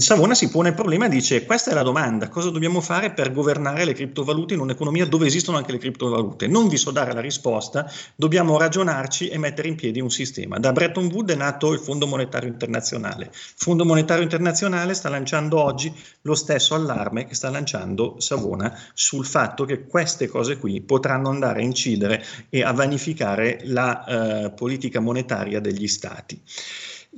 Savona 0.00 0.34
si 0.34 0.50
pone 0.50 0.68
il 0.68 0.74
problema 0.74 1.06
e 1.06 1.08
dice 1.08 1.44
questa 1.44 1.70
è 1.70 1.74
la 1.74 1.82
domanda, 1.82 2.28
cosa 2.28 2.50
dobbiamo 2.50 2.80
fare 2.80 3.12
per 3.12 3.32
governare 3.32 3.84
le 3.84 3.94
criptovalute 3.94 4.54
in 4.54 4.60
un'economia 4.60 5.06
dove 5.06 5.26
esistono 5.26 5.56
anche 5.56 5.72
le 5.72 5.78
criptovalute? 5.78 6.46
Non 6.46 6.68
vi 6.68 6.76
so 6.76 6.90
dare 6.90 7.12
la 7.12 7.20
risposta, 7.20 7.90
dobbiamo 8.14 8.58
ragionarci 8.58 9.28
e 9.28 9.38
mettere 9.38 9.68
in 9.68 9.76
piedi 9.76 10.00
un 10.00 10.10
sistema. 10.10 10.58
Da 10.58 10.72
Bretton 10.72 11.06
Woods 11.06 11.32
è 11.32 11.36
nato 11.36 11.72
il 11.72 11.78
Fondo 11.78 12.06
Monetario 12.06 12.48
Internazionale. 12.48 13.26
Il 13.26 13.30
Fondo 13.56 13.84
Monetario 13.84 14.22
Internazionale 14.22 14.94
sta 14.94 15.08
lanciando 15.08 15.62
oggi 15.62 15.92
lo 16.22 16.34
stesso 16.34 16.74
allarme 16.74 17.26
che 17.26 17.34
sta 17.34 17.48
lanciando 17.50 18.16
Savona 18.18 18.78
sul 18.94 19.24
fatto 19.24 19.64
che 19.64 19.86
queste 19.86 20.28
cose 20.28 20.58
qui 20.58 20.80
potranno 20.80 21.30
andare 21.30 21.60
a 21.60 21.64
incidere 21.64 22.24
e 22.50 22.62
a 22.62 22.72
vanificare 22.72 23.60
la 23.64 24.04
eh, 24.44 24.50
politica 24.50 25.00
monetaria 25.00 25.60
degli 25.60 25.88
stati. 25.88 26.40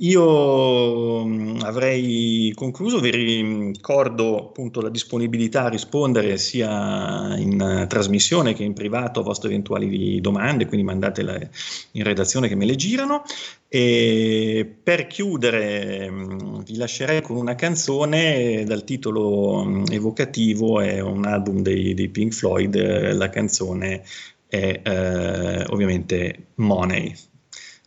Io 0.01 1.23
mm, 1.25 1.59
avrei 1.61 2.51
concluso, 2.55 2.99
vi 2.99 3.11
ricordo 3.11 4.39
appunto 4.39 4.81
la 4.81 4.89
disponibilità 4.89 5.65
a 5.65 5.69
rispondere 5.69 6.37
sia 6.37 7.35
in 7.37 7.85
trasmissione 7.87 8.53
che 8.53 8.63
in 8.63 8.73
privato 8.73 9.19
a 9.19 9.23
vostre 9.23 9.49
eventuali 9.49 10.19
domande, 10.19 10.65
quindi 10.65 10.83
mandatele 10.85 11.51
in 11.91 12.03
redazione 12.03 12.47
che 12.47 12.55
me 12.55 12.65
le 12.65 12.75
girano. 12.75 13.21
E 13.67 14.75
per 14.83 15.05
chiudere 15.05 16.09
mm, 16.09 16.61
vi 16.65 16.77
lascerei 16.77 17.21
con 17.21 17.35
una 17.37 17.53
canzone 17.53 18.63
dal 18.65 18.83
titolo 18.83 19.63
mm, 19.63 19.83
evocativo, 19.91 20.81
è 20.81 20.99
un 20.99 21.25
album 21.25 21.61
dei, 21.61 21.93
dei 21.93 22.09
Pink 22.09 22.33
Floyd, 22.33 22.75
la 23.13 23.29
canzone 23.29 24.03
è 24.47 24.81
eh, 24.83 25.63
ovviamente 25.69 26.47
Money. 26.55 27.15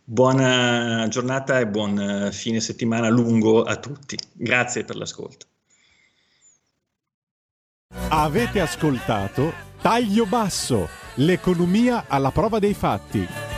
Buona 0.07 1.09
giornata 1.09 1.59
e 1.59 1.67
buon 1.67 1.99
eh, 1.99 2.33
fine 2.33 2.61
settimana 2.61 3.09
lungo 3.09 3.63
a 3.63 3.77
tutti. 3.77 4.19
Grazie 4.33 4.85
per 4.85 4.97
l'ascolto. 4.97 5.47
Avete 8.09 8.61
ascoltato 8.61 9.53
Taglio 9.81 10.27
Basso, 10.27 10.89
l'economia 11.17 12.05
alla 12.07 12.31
prova 12.31 12.59
dei 12.59 12.75
fatti 12.75 13.54